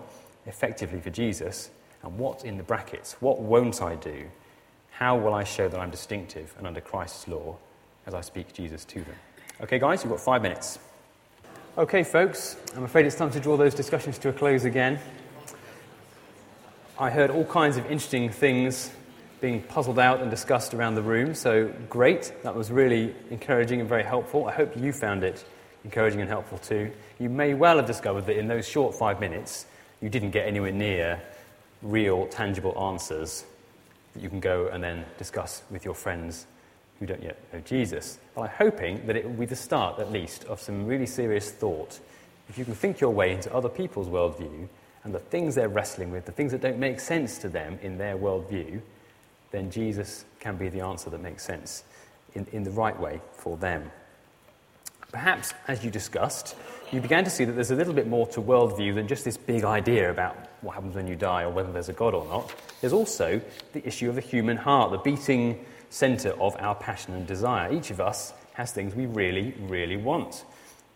effectively 0.47 0.99
for 0.99 1.11
Jesus? 1.11 1.69
And 2.05 2.19
what's 2.19 2.43
in 2.43 2.57
the 2.57 2.63
brackets? 2.63 3.13
What 3.19 3.41
won't 3.41 3.81
I 3.81 3.95
do? 3.95 4.25
How 4.91 5.17
will 5.17 5.33
I 5.33 5.43
show 5.43 5.67
that 5.67 5.79
I'm 5.79 5.89
distinctive 5.89 6.53
and 6.57 6.67
under 6.67 6.79
Christ's 6.79 7.27
law 7.27 7.57
as 8.05 8.13
I 8.13 8.21
speak 8.21 8.53
Jesus 8.53 8.85
to 8.85 8.99
them? 8.99 9.15
Okay, 9.61 9.79
guys, 9.79 10.03
you've 10.03 10.11
got 10.11 10.21
five 10.21 10.43
minutes. 10.43 10.77
Okay, 11.77 12.03
folks, 12.03 12.57
I'm 12.75 12.83
afraid 12.83 13.07
it's 13.07 13.15
time 13.15 13.31
to 13.31 13.39
draw 13.39 13.57
those 13.57 13.73
discussions 13.73 14.19
to 14.19 14.29
a 14.29 14.33
close 14.33 14.65
again. 14.65 14.99
I 16.99 17.09
heard 17.09 17.31
all 17.31 17.43
kinds 17.43 17.75
of 17.75 17.85
interesting 17.85 18.29
things 18.29 18.91
being 19.41 19.63
puzzled 19.63 19.99
out 19.99 20.21
and 20.21 20.29
discussed 20.29 20.73
around 20.73 20.95
the 20.95 21.01
room, 21.01 21.33
so 21.33 21.73
great. 21.89 22.31
That 22.43 22.55
was 22.55 22.71
really 22.71 23.13
encouraging 23.31 23.79
and 23.79 23.89
very 23.89 24.03
helpful. 24.03 24.45
I 24.47 24.51
hope 24.53 24.77
you 24.77 24.93
found 24.93 25.23
it 25.23 25.43
encouraging 25.83 26.21
and 26.21 26.29
helpful 26.29 26.59
too. 26.59 26.91
You 27.19 27.29
may 27.29 27.55
well 27.55 27.77
have 27.77 27.87
discovered 27.87 28.27
that 28.27 28.37
in 28.37 28.47
those 28.47 28.67
short 28.67 28.95
five 28.95 29.19
minutes, 29.19 29.65
you 30.01 30.09
didn't 30.09 30.31
get 30.31 30.47
anywhere 30.47 30.71
near 30.71 31.19
real, 31.85 32.27
tangible 32.27 32.77
answers 32.77 33.45
that 34.13 34.23
you 34.23 34.29
can 34.29 34.39
go 34.39 34.67
and 34.67 34.83
then 34.83 35.05
discuss 35.17 35.61
with 35.69 35.85
your 35.85 35.93
friends 35.93 36.47
who 36.99 37.05
don't 37.05 37.21
yet 37.21 37.37
know 37.53 37.59
Jesus. 37.61 38.19
But 38.33 38.41
I'm 38.41 38.49
hoping 38.49 39.05
that 39.07 39.15
it 39.15 39.25
will 39.25 39.33
be 39.33 39.45
the 39.45 39.55
start, 39.55 39.99
at 39.99 40.11
least, 40.11 40.45
of 40.45 40.59
some 40.59 40.85
really 40.85 41.05
serious 41.05 41.51
thought. 41.51 41.99
If 42.49 42.57
you 42.57 42.65
can 42.65 42.73
think 42.75 42.99
your 42.99 43.11
way 43.11 43.33
into 43.33 43.53
other 43.53 43.69
people's 43.69 44.07
worldview 44.07 44.67
and 45.03 45.13
the 45.13 45.19
things 45.19 45.55
they're 45.55 45.69
wrestling 45.69 46.11
with, 46.11 46.25
the 46.25 46.31
things 46.31 46.51
that 46.51 46.61
don't 46.61 46.79
make 46.79 46.99
sense 46.99 47.37
to 47.39 47.49
them 47.49 47.77
in 47.81 47.97
their 47.97 48.17
worldview, 48.17 48.81
then 49.51 49.69
Jesus 49.69 50.25
can 50.39 50.57
be 50.57 50.69
the 50.69 50.81
answer 50.81 51.09
that 51.09 51.21
makes 51.21 51.43
sense 51.43 51.83
in, 52.33 52.47
in 52.51 52.63
the 52.63 52.71
right 52.71 52.99
way 52.99 53.21
for 53.33 53.57
them. 53.57 53.91
Perhaps, 55.15 55.53
as 55.69 55.81
you 55.81 55.89
discussed, 55.89 56.57
you 56.91 56.99
began 56.99 57.23
to 57.23 57.29
see 57.29 57.45
that 57.45 57.53
there's 57.53 57.71
a 57.71 57.75
little 57.75 57.93
bit 57.93 58.05
more 58.05 58.27
to 58.27 58.41
worldview 58.41 58.95
than 58.95 59.07
just 59.07 59.23
this 59.23 59.37
big 59.37 59.63
idea 59.63 60.11
about 60.11 60.35
what 60.59 60.73
happens 60.73 60.93
when 60.93 61.07
you 61.07 61.15
die 61.15 61.43
or 61.43 61.51
whether 61.51 61.71
there's 61.71 61.87
a 61.87 61.93
God 61.93 62.13
or 62.13 62.25
not. 62.25 62.53
There's 62.81 62.91
also 62.91 63.39
the 63.71 63.87
issue 63.87 64.09
of 64.09 64.15
the 64.15 64.21
human 64.21 64.57
heart, 64.57 64.91
the 64.91 64.97
beating 64.97 65.63
centre 65.89 66.31
of 66.31 66.57
our 66.59 66.75
passion 66.75 67.13
and 67.13 67.25
desire. 67.25 67.71
Each 67.71 67.91
of 67.91 68.01
us 68.01 68.33
has 68.55 68.73
things 68.73 68.93
we 68.93 69.05
really, 69.05 69.53
really 69.57 69.95
want. 69.95 70.43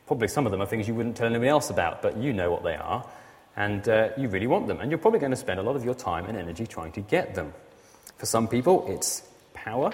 Probably 0.05 0.27
some 0.27 0.45
of 0.45 0.51
them 0.51 0.61
are 0.61 0.65
things 0.65 0.85
you 0.85 0.95
wouldn't 0.95 1.15
tell 1.15 1.27
anybody 1.27 1.47
else 1.47 1.69
about, 1.69 2.01
but 2.01 2.17
you 2.17 2.33
know 2.33 2.51
what 2.51 2.63
they 2.63 2.75
are, 2.75 3.07
and 3.55 3.87
uh, 3.87 4.09
you 4.17 4.27
really 4.27 4.47
want 4.47 4.67
them. 4.67 4.81
And 4.81 4.91
you're 4.91 4.97
probably 4.97 5.21
going 5.21 5.31
to 5.31 5.37
spend 5.37 5.61
a 5.61 5.63
lot 5.63 5.77
of 5.77 5.85
your 5.85 5.95
time 5.95 6.25
and 6.25 6.37
energy 6.37 6.67
trying 6.67 6.91
to 6.91 7.01
get 7.01 7.35
them. 7.35 7.53
For 8.17 8.25
some 8.25 8.49
people, 8.49 8.85
it's 8.89 9.23
power. 9.53 9.93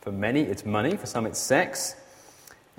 For 0.00 0.10
many, 0.10 0.40
it's 0.40 0.66
money. 0.66 0.96
For 0.96 1.06
some, 1.06 1.24
it's 1.24 1.38
sex. 1.38 1.94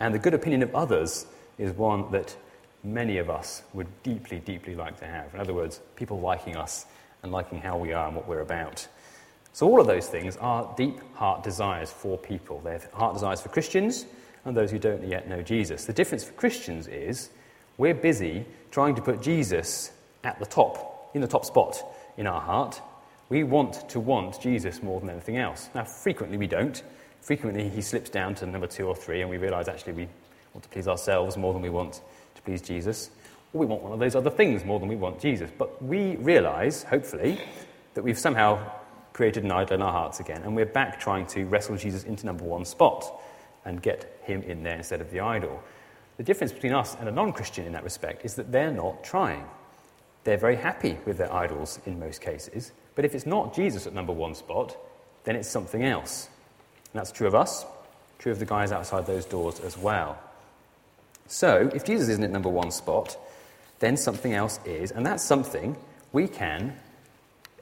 And 0.02 0.16
the 0.16 0.20
good 0.20 0.34
opinion 0.34 0.64
of 0.64 0.74
others 0.74 1.28
is 1.60 1.74
one 1.74 2.10
that 2.12 2.36
many 2.84 3.20
of 3.20 3.30
us 3.30 3.62
would 3.72 3.86
deeply, 4.02 4.40
deeply 4.40 4.74
like 4.74 4.98
to 5.00 5.06
have. 5.06 5.32
In 5.36 5.40
other 5.40 5.54
words, 5.54 5.80
people 5.96 6.20
liking 6.20 6.58
us 6.58 6.88
and 7.22 7.32
liking 7.32 7.60
how 7.60 7.78
we 7.78 7.94
are 7.94 8.08
and 8.08 8.16
what 8.16 8.28
we're 8.28 8.42
about. 8.42 8.88
So, 9.54 9.68
all 9.68 9.80
of 9.80 9.86
those 9.86 10.08
things 10.08 10.38
are 10.38 10.74
deep 10.76 11.00
heart 11.14 11.44
desires 11.44 11.92
for 11.92 12.18
people. 12.18 12.60
They're 12.64 12.82
heart 12.94 13.14
desires 13.14 13.42
for 13.42 13.50
Christians 13.50 14.08
and 14.44 14.58
those 14.58 14.72
who 14.72 14.80
don't 14.80 15.08
yet 15.08 15.30
know 15.30 15.44
Jesus. 15.44 15.86
The 15.86 15.94
difference 15.94 16.24
for 16.24 16.34
Christians 16.34 16.88
is 16.88 17.30
we're 17.78 17.94
busy 17.94 18.48
trying 18.72 18.96
to 18.96 19.04
put 19.04 19.22
Jesus 19.22 19.92
at 20.24 20.40
the 20.40 20.48
top, 20.48 21.12
in 21.14 21.22
the 21.22 21.28
top 21.28 21.46
spot 21.46 21.80
in 22.18 22.26
our 22.26 22.42
heart. 22.42 22.82
We 23.30 23.44
want 23.44 23.88
to 23.90 24.00
want 24.00 24.42
Jesus 24.42 24.82
more 24.82 25.00
than 25.00 25.12
anything 25.12 25.38
else. 25.38 25.70
Now, 25.76 25.84
frequently 25.84 26.40
we 26.40 26.48
don't. 26.48 26.82
Frequently 27.22 27.70
he 27.70 27.82
slips 27.82 28.10
down 28.10 28.36
to 28.36 28.46
number 28.46 28.68
two 28.68 28.88
or 28.88 28.96
three, 28.96 29.22
and 29.22 29.30
we 29.30 29.38
realize 29.38 29.68
actually 29.68 29.94
we 29.94 30.08
want 30.54 30.64
to 30.64 30.70
please 30.70 30.88
ourselves 30.88 31.38
more 31.38 31.54
than 31.54 31.62
we 31.62 31.70
want 31.70 32.02
to 32.36 32.42
please 32.42 32.62
Jesus. 32.62 33.12
Or 33.54 33.60
we 33.60 33.66
want 33.68 33.84
one 33.84 33.92
of 33.92 34.00
those 34.00 34.16
other 34.16 34.30
things 34.30 34.66
more 34.66 34.80
than 34.80 34.90
we 34.90 34.96
want 34.96 35.20
Jesus. 35.20 35.52
But 35.56 35.82
we 35.84 36.16
realize, 36.18 36.84
hopefully, 36.84 37.40
that 37.94 38.04
we've 38.04 38.18
somehow 38.18 38.60
created 39.14 39.44
an 39.44 39.52
idol 39.52 39.76
in 39.76 39.82
our 39.82 39.92
hearts 39.92 40.20
again, 40.20 40.42
and 40.44 40.56
we're 40.56 40.66
back 40.66 41.00
trying 41.00 41.26
to 41.28 41.46
wrestle 41.46 41.78
Jesus 41.78 42.04
into 42.06 42.26
number 42.26 42.44
one 42.44 42.66
spot 42.66 43.22
and 43.66 43.82
get 43.82 44.20
him 44.24 44.42
in 44.44 44.64
there 44.64 44.78
instead 44.78 45.02
of 45.02 45.12
the 45.12 45.20
idol. 45.20 45.62
The 46.18 46.24
difference 46.24 46.52
between 46.52 46.74
us 46.74 46.96
and 47.00 47.08
a 47.08 47.12
non 47.12 47.34
Christian 47.34 47.66
in 47.66 47.74
that 47.74 47.84
respect 47.84 48.26
is 48.26 48.36
that 48.36 48.52
they're 48.52 48.72
not 48.72 49.04
trying. 49.04 49.44
They're 50.24 50.38
very 50.38 50.56
happy 50.56 50.98
with 51.06 51.18
their 51.18 51.34
idols 51.34 51.80
in 51.86 52.00
most 52.00 52.22
cases, 52.22 52.72
but 52.96 53.06
if 53.06 53.16
it's 53.16 53.26
not 53.26 53.54
Jesus 53.54 53.88
at 53.88 53.94
number 53.94 54.14
one 54.14 54.36
spot, 54.36 54.78
then 55.24 55.36
it's 55.36 55.50
something 55.50 55.84
else. 55.84 56.30
And 56.94 57.00
that's 57.00 57.12
true 57.12 57.28
of 57.28 57.36
us, 57.36 57.66
true 58.20 58.32
of 58.32 58.40
the 58.40 58.46
guys 58.46 58.72
outside 58.72 59.06
those 59.06 59.26
doors 59.26 59.60
as 59.60 59.78
well. 59.78 60.20
So, 61.28 61.70
if 61.74 61.86
Jesus 61.86 62.10
isn't 62.10 62.24
at 62.24 62.32
number 62.32 62.50
one 62.50 62.72
spot, 62.72 63.18
then 63.80 63.96
something 63.96 64.34
else 64.34 64.60
is, 64.66 64.92
and 64.92 65.06
that's 65.06 65.24
something 65.24 65.78
we 66.12 66.28
can, 66.28 66.76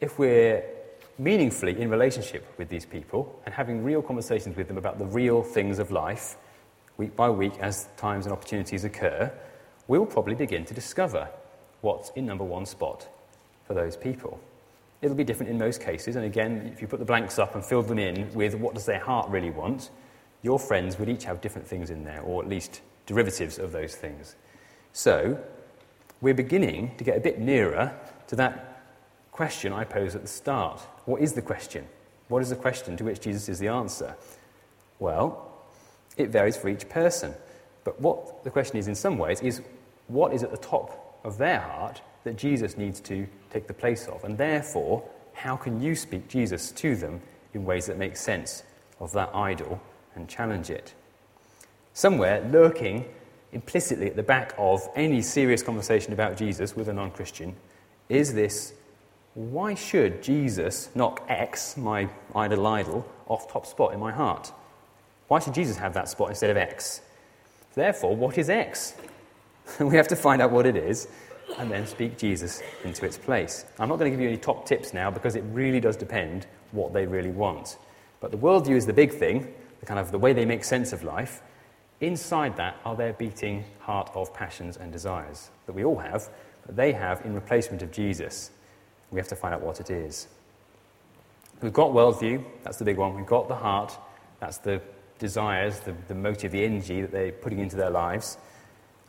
if 0.02 0.18
we're 0.18 0.64
meaningfully 1.18 1.80
in 1.80 1.90
relationship 1.90 2.46
with 2.58 2.70
these 2.70 2.86
people 2.86 3.40
and 3.46 3.54
having 3.54 3.84
real 3.84 4.02
conversations 4.02 4.56
with 4.56 4.68
them 4.68 4.78
about 4.78 4.98
the 4.98 5.06
real 5.06 5.44
things 5.44 5.78
of 5.78 5.92
life, 5.92 6.36
week 6.98 7.16
by 7.16 7.30
week, 7.30 7.54
as 7.60 7.88
times 7.98 8.26
and 8.26 8.34
opportunities 8.34 8.84
occur, 8.84 9.32
we'll 9.88 10.06
probably 10.06 10.36
begin 10.36 10.66
to 10.66 10.74
discover 10.74 11.30
what's 11.82 12.10
in 12.12 12.26
number 12.26 12.44
one 12.44 12.66
spot 12.66 13.08
for 13.68 13.74
those 13.74 13.96
people. 13.96 14.40
It'll 15.02 15.16
be 15.16 15.24
different 15.24 15.50
in 15.50 15.58
most 15.58 15.82
cases, 15.82 16.16
and 16.18 16.26
again, 16.26 16.70
if 16.74 16.82
you 16.82 16.88
put 16.88 17.00
the 17.00 17.06
blanks 17.06 17.40
up 17.40 17.56
and 17.56 17.64
fill 17.64 17.82
them 17.82 18.00
in 18.00 18.34
with 18.34 18.56
what 18.56 18.76
does 18.76 18.86
their 18.86 19.00
heart 19.00 19.30
really 19.30 19.50
want, 19.50 19.92
your 20.42 20.60
friends 20.60 21.00
would 21.00 21.10
each 21.10 21.24
have 21.24 21.42
different 21.42 21.68
things 21.68 21.90
in 21.90 22.04
there, 22.04 22.22
or 22.22 22.42
at 22.42 22.50
least 22.50 22.82
derivatives 23.06 23.60
of 23.60 23.72
those 23.72 23.96
things. 23.96 24.36
So, 24.92 25.42
we're 26.22 26.34
beginning 26.34 26.96
to 26.98 27.04
get 27.04 27.16
a 27.16 27.22
bit 27.22 27.40
nearer 27.40 27.98
to 28.28 28.36
that 28.36 28.84
question 29.32 29.72
I 29.72 29.86
posed 29.86 30.16
at 30.16 30.22
the 30.22 30.28
start. 30.28 30.82
What 31.06 31.22
is 31.22 31.34
the 31.34 31.42
question? 31.42 31.88
What 32.28 32.42
is 32.42 32.50
the 32.50 32.56
question 32.56 32.98
to 32.98 33.06
which 33.06 33.22
Jesus 33.22 33.48
is 33.48 33.60
the 33.60 33.70
answer? 33.70 34.16
Well, 35.00 35.50
it 36.18 36.30
varies 36.30 36.58
for 36.58 36.68
each 36.68 36.90
person. 36.90 37.34
But 37.86 38.02
what 38.02 38.44
the 38.44 38.50
question 38.50 38.78
is, 38.78 38.88
in 38.88 38.96
some 38.96 39.18
ways, 39.18 39.40
is 39.42 39.62
what 40.08 40.34
is 40.34 40.44
at 40.44 40.52
the 40.52 40.58
top 40.58 41.09
of 41.24 41.38
their 41.38 41.60
heart 41.60 42.02
that 42.24 42.38
Jesus 42.38 42.78
needs 42.78 43.00
to 43.02 43.28
take 43.50 43.68
the 43.68 43.74
place 43.74 44.08
of? 44.08 44.24
And 44.24 44.38
therefore, 44.38 45.04
how 45.34 45.56
can 45.56 45.82
you 45.82 45.96
speak 45.96 46.28
Jesus 46.28 46.72
to 46.74 46.96
them 46.96 47.22
in 47.54 47.66
ways 47.66 47.86
that 47.88 47.98
make 47.98 48.18
sense 48.18 48.64
of 49.00 49.12
that 49.14 49.34
idol 49.34 49.82
and 50.16 50.28
challenge 50.28 50.70
it? 50.70 50.94
Somewhere 51.94 52.48
lurking 52.52 53.06
implicitly 53.52 54.08
at 54.08 54.16
the 54.16 54.24
back 54.24 54.54
of 54.58 54.88
any 54.96 55.22
serious 55.22 55.64
conversation 55.64 56.14
about 56.14 56.38
Jesus 56.38 56.76
with 56.76 56.88
a 56.88 56.94
non 56.94 57.12
Christian 57.12 57.56
is 58.10 58.34
this 58.34 58.74
why 59.36 59.76
should 59.76 60.22
Jesus 60.22 60.90
knock 60.96 61.24
X, 61.30 61.78
my 61.78 62.10
idol 62.36 62.68
idol, 62.68 63.06
off 63.28 63.52
top 63.52 63.66
spot 63.66 63.94
in 63.94 64.00
my 64.00 64.12
heart? 64.12 64.52
Why 65.28 65.40
should 65.40 65.54
Jesus 65.54 65.78
have 65.78 65.94
that 65.94 66.10
spot 66.10 66.30
instead 66.30 66.50
of 66.50 66.58
X? 66.58 67.02
Therefore, 67.76 68.16
what 68.16 68.38
is 68.38 68.50
X? 68.50 68.96
we 69.80 69.96
have 69.96 70.08
to 70.10 70.16
find 70.16 70.42
out 70.42 70.52
what 70.52 70.66
it 70.66 70.76
is 70.76 71.08
and 71.58 71.70
then 71.70 71.86
speak 71.86 72.18
Jesus 72.18 72.62
into 72.84 73.06
its 73.06 73.18
place. 73.18 73.66
I'm 73.80 73.90
not 73.90 73.98
going 73.98 74.12
to 74.12 74.16
give 74.16 74.22
you 74.22 74.30
any 74.30 74.38
top 74.38 74.66
tips 74.66 74.94
now 74.94 75.10
because 75.12 75.36
it 75.36 75.44
really 75.52 75.80
does 75.80 75.96
depend 75.96 76.48
what 76.72 76.94
they 76.94 77.06
really 77.06 77.32
want. 77.32 77.78
But 78.20 78.32
the 78.32 78.38
worldview 78.38 78.76
is 78.76 78.86
the 78.86 78.94
big 78.94 79.14
thing, 79.14 79.54
the 79.80 79.86
kind 79.86 80.00
of 80.00 80.12
the 80.12 80.20
way 80.20 80.34
they 80.34 80.46
make 80.46 80.64
sense 80.64 80.94
of 80.94 81.04
life. 81.04 81.42
Inside 82.02 82.56
that 82.58 82.78
are 82.86 82.96
their 82.96 83.14
beating 83.14 83.66
heart 83.80 84.10
of 84.14 84.34
passions 84.34 84.78
and 84.78 84.92
desires 84.92 85.50
that 85.66 85.74
we 85.74 85.84
all 85.84 85.98
have, 85.98 86.30
but 86.66 86.76
they 86.76 86.94
have 86.94 87.26
in 87.26 87.34
replacement 87.34 87.82
of 87.82 87.92
Jesus. 87.92 88.52
We 89.12 89.20
have 89.20 89.28
to 89.30 89.36
find 89.36 89.54
out 89.54 89.62
what 89.62 89.80
it 89.80 89.90
is. 89.90 90.28
We've 91.62 91.74
got 91.74 91.92
worldview, 91.92 92.44
that's 92.64 92.78
the 92.78 92.86
big 92.86 92.98
one. 92.98 93.16
We've 93.16 93.26
got 93.26 93.50
the 93.50 93.56
heart, 93.56 93.98
that's 94.40 94.60
the 94.60 94.82
desires, 95.18 95.82
the, 95.82 95.94
the 96.08 96.16
motive, 96.16 96.54
the 96.54 96.64
energy 96.64 97.02
that 97.02 97.12
they're 97.12 97.34
putting 97.34 97.60
into 97.60 97.76
their 97.76 97.90
lives. 97.90 98.38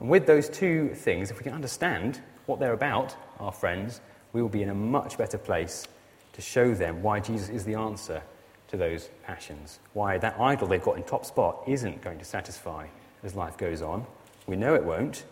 And 0.00 0.08
with 0.08 0.26
those 0.26 0.48
two 0.48 0.88
things, 0.94 1.30
if 1.30 1.38
we 1.38 1.44
can 1.44 1.52
understand 1.52 2.20
what 2.46 2.58
they're 2.58 2.72
about, 2.72 3.14
our 3.38 3.52
friends, 3.52 4.00
we 4.32 4.42
will 4.42 4.48
be 4.48 4.62
in 4.62 4.70
a 4.70 4.74
much 4.74 5.18
better 5.18 5.38
place 5.38 5.86
to 6.32 6.42
show 6.42 6.74
them 6.74 7.02
why 7.02 7.20
Jesus 7.20 7.48
is 7.48 7.64
the 7.64 7.74
answer 7.74 8.22
to 8.68 8.76
those 8.76 9.10
passions. 9.24 9.78
Why 9.92 10.16
that 10.18 10.38
idol 10.40 10.68
they've 10.68 10.82
got 10.82 10.96
in 10.96 11.02
top 11.02 11.24
spot 11.24 11.62
isn't 11.66 12.02
going 12.02 12.18
to 12.18 12.24
satisfy 12.24 12.86
as 13.22 13.34
life 13.34 13.58
goes 13.58 13.82
on. 13.82 14.06
We 14.46 14.56
know 14.56 14.74
it 14.74 14.84
won't. 14.84 15.24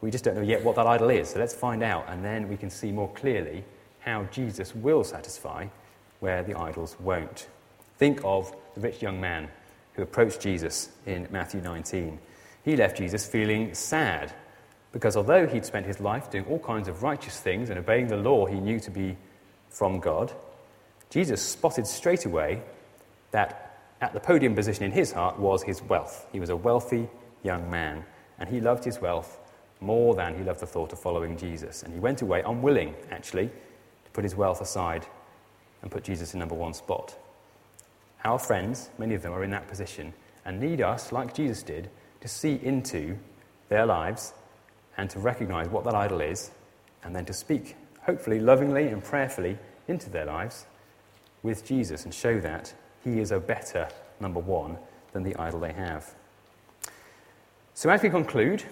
We 0.00 0.10
just 0.10 0.24
don't 0.24 0.34
know 0.34 0.42
yet 0.42 0.62
what 0.62 0.76
that 0.76 0.86
idol 0.86 1.08
is. 1.08 1.30
So 1.30 1.38
let's 1.38 1.54
find 1.54 1.82
out, 1.82 2.04
and 2.08 2.24
then 2.24 2.48
we 2.48 2.56
can 2.56 2.68
see 2.68 2.92
more 2.92 3.08
clearly 3.12 3.64
how 4.00 4.24
Jesus 4.24 4.74
will 4.74 5.02
satisfy 5.02 5.66
where 6.20 6.42
the 6.42 6.58
idols 6.58 6.96
won't. 7.00 7.46
Think 7.96 8.20
of 8.22 8.54
the 8.74 8.80
rich 8.80 9.00
young 9.00 9.20
man 9.20 9.48
who 9.94 10.02
approached 10.02 10.40
Jesus 10.40 10.90
in 11.06 11.28
Matthew 11.30 11.60
19. 11.60 12.18
He 12.64 12.76
left 12.76 12.96
Jesus 12.96 13.26
feeling 13.26 13.74
sad 13.74 14.32
because 14.92 15.16
although 15.16 15.46
he'd 15.46 15.64
spent 15.64 15.86
his 15.86 16.00
life 16.00 16.30
doing 16.30 16.44
all 16.46 16.60
kinds 16.60 16.88
of 16.88 17.02
righteous 17.02 17.38
things 17.38 17.68
and 17.68 17.78
obeying 17.78 18.06
the 18.06 18.16
law 18.16 18.46
he 18.46 18.60
knew 18.60 18.78
to 18.80 18.90
be 18.90 19.16
from 19.68 19.98
God, 19.98 20.32
Jesus 21.10 21.42
spotted 21.42 21.86
straight 21.86 22.24
away 22.24 22.62
that 23.32 23.76
at 24.00 24.12
the 24.12 24.20
podium 24.20 24.54
position 24.54 24.84
in 24.84 24.92
his 24.92 25.12
heart 25.12 25.38
was 25.38 25.62
his 25.62 25.82
wealth. 25.82 26.26
He 26.32 26.40
was 26.40 26.50
a 26.50 26.56
wealthy 26.56 27.08
young 27.42 27.68
man, 27.70 28.04
and 28.38 28.48
he 28.48 28.60
loved 28.60 28.84
his 28.84 29.00
wealth 29.00 29.38
more 29.80 30.14
than 30.14 30.36
he 30.36 30.44
loved 30.44 30.60
the 30.60 30.66
thought 30.66 30.92
of 30.92 30.98
following 30.98 31.36
Jesus. 31.36 31.82
And 31.82 31.92
he 31.92 31.98
went 31.98 32.22
away 32.22 32.42
unwilling, 32.42 32.94
actually, 33.10 33.48
to 33.48 34.10
put 34.12 34.24
his 34.24 34.36
wealth 34.36 34.60
aside 34.60 35.06
and 35.82 35.90
put 35.90 36.04
Jesus 36.04 36.34
in 36.34 36.40
number 36.40 36.54
one 36.54 36.72
spot. 36.72 37.16
Our 38.24 38.38
friends, 38.38 38.90
many 38.98 39.14
of 39.14 39.22
them, 39.22 39.32
are 39.32 39.44
in 39.44 39.50
that 39.50 39.68
position 39.68 40.14
and 40.44 40.60
need 40.60 40.80
us, 40.80 41.12
like 41.12 41.34
Jesus 41.34 41.62
did, 41.62 41.90
to 42.24 42.28
see 42.28 42.58
into 42.62 43.18
their 43.68 43.84
lives 43.84 44.32
and 44.96 45.10
to 45.10 45.18
recognize 45.18 45.68
what 45.68 45.84
that 45.84 45.94
idol 45.94 46.22
is 46.22 46.50
and 47.02 47.14
then 47.14 47.26
to 47.26 47.34
speak, 47.34 47.76
hopefully, 48.00 48.40
lovingly 48.40 48.86
and 48.88 49.04
prayerfully 49.04 49.58
into 49.88 50.08
their 50.08 50.24
lives 50.24 50.64
with 51.42 51.66
Jesus 51.66 52.04
and 52.04 52.14
show 52.14 52.40
that 52.40 52.72
he 53.04 53.20
is 53.20 53.30
a 53.30 53.38
better 53.38 53.86
number 54.20 54.40
one 54.40 54.78
than 55.12 55.22
the 55.22 55.36
idol 55.36 55.60
they 55.60 55.74
have. 55.74 56.14
So, 57.74 57.90
as 57.90 58.02
we 58.02 58.08
conclude, 58.08 58.64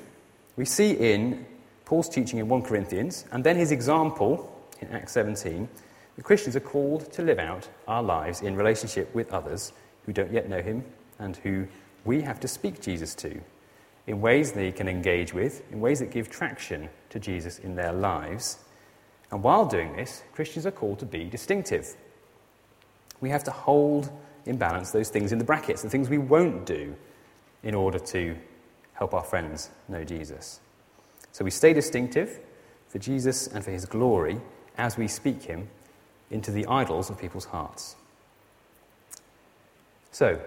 we 0.57 0.65
see 0.65 0.93
in 0.93 1.45
Paul's 1.85 2.09
teaching 2.09 2.39
in 2.39 2.49
1 2.49 2.63
Corinthians 2.63 3.27
and 3.33 3.45
then 3.45 3.57
his 3.57 3.71
example 3.71 4.51
in 4.81 4.89
Acts 4.89 5.13
17, 5.13 5.69
the 6.17 6.23
Christians 6.23 6.57
are 6.57 6.61
called 6.61 7.13
to 7.13 7.21
live 7.21 7.39
out 7.39 7.69
our 7.87 8.03
lives 8.03 8.41
in 8.41 8.57
relationship 8.57 9.15
with 9.15 9.31
others 9.31 9.75
who 10.07 10.15
don't 10.15 10.33
yet 10.33 10.49
know 10.49 10.63
him 10.63 10.83
and 11.19 11.37
who 11.37 11.67
we 12.05 12.23
have 12.23 12.41
to 12.41 12.49
speak 12.49 12.81
Jesus 12.81 13.15
to 13.17 13.41
in 14.07 14.21
ways 14.21 14.53
they 14.53 14.73
can 14.73 14.89
engage 14.89 15.33
with, 15.33 15.63
in 15.73 15.81
ways 15.81 16.01
that 16.01 16.11
give 16.11 16.29
traction 16.29 16.89
to 17.11 17.21
Jesus 17.21 17.59
in 17.59 17.77
their 17.77 17.93
lives. 17.93 18.59
And 19.31 19.43
while 19.43 19.65
doing 19.65 19.95
this, 19.97 20.23
Christians 20.33 20.67
are 20.67 20.73
called 20.73 20.99
to 20.99 21.07
be 21.07 21.25
distinctive. 21.25 21.97
We 23.21 23.31
have 23.31 23.45
to 23.45 23.51
hold 23.53 24.11
in 24.45 24.57
balance 24.57 24.91
those 24.91 25.09
things 25.09 25.33
in 25.33 25.39
the 25.39 25.45
brackets, 25.45 25.83
the 25.83 25.91
things 25.91 26.11
we 26.11 26.19
won't 26.19 26.67
do 26.67 26.97
in 27.63 27.75
order 27.75 27.99
to 27.99 28.37
help 28.95 29.15
our 29.15 29.23
friends 29.23 29.71
know 29.89 30.03
Jesus. 30.03 30.61
So 31.31 31.45
we 31.45 31.51
stay 31.51 31.73
distinctive 31.73 32.41
for 32.89 32.99
Jesus 32.99 33.47
and 33.47 33.65
for 33.65 33.71
his 33.71 33.87
glory, 33.87 34.41
as 34.77 34.99
we 34.99 35.07
speak 35.09 35.43
him 35.43 35.69
into 36.31 36.51
the 36.51 36.67
idols 36.67 37.09
of 37.09 37.19
people's 37.19 37.45
hearts. 37.45 37.97
So, 40.11 40.41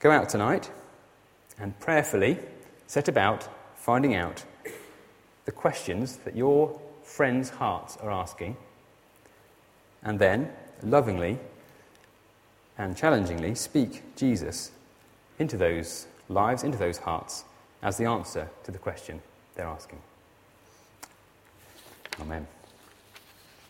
go 0.00 0.10
out 0.10 0.28
tonight 0.28 0.70
and 1.58 1.78
prayerfully 1.80 2.38
set 2.86 3.08
about 3.08 3.48
finding 3.76 4.14
out 4.14 4.44
the 5.44 5.52
questions 5.52 6.16
that 6.18 6.36
your 6.36 6.78
friends' 7.02 7.50
hearts 7.50 7.96
are 7.98 8.10
asking, 8.10 8.56
and 10.02 10.18
then 10.18 10.50
lovingly 10.82 11.38
and 12.76 12.96
challengingly 12.96 13.54
speak 13.54 14.02
Jesus 14.14 14.70
into 15.38 15.56
those 15.56 16.06
lives, 16.28 16.62
into 16.62 16.78
those 16.78 16.98
hearts, 16.98 17.44
as 17.82 17.96
the 17.96 18.04
answer 18.04 18.48
to 18.64 18.70
the 18.70 18.78
question 18.78 19.20
they're 19.54 19.66
asking. 19.66 20.00
Amen. 22.20 22.46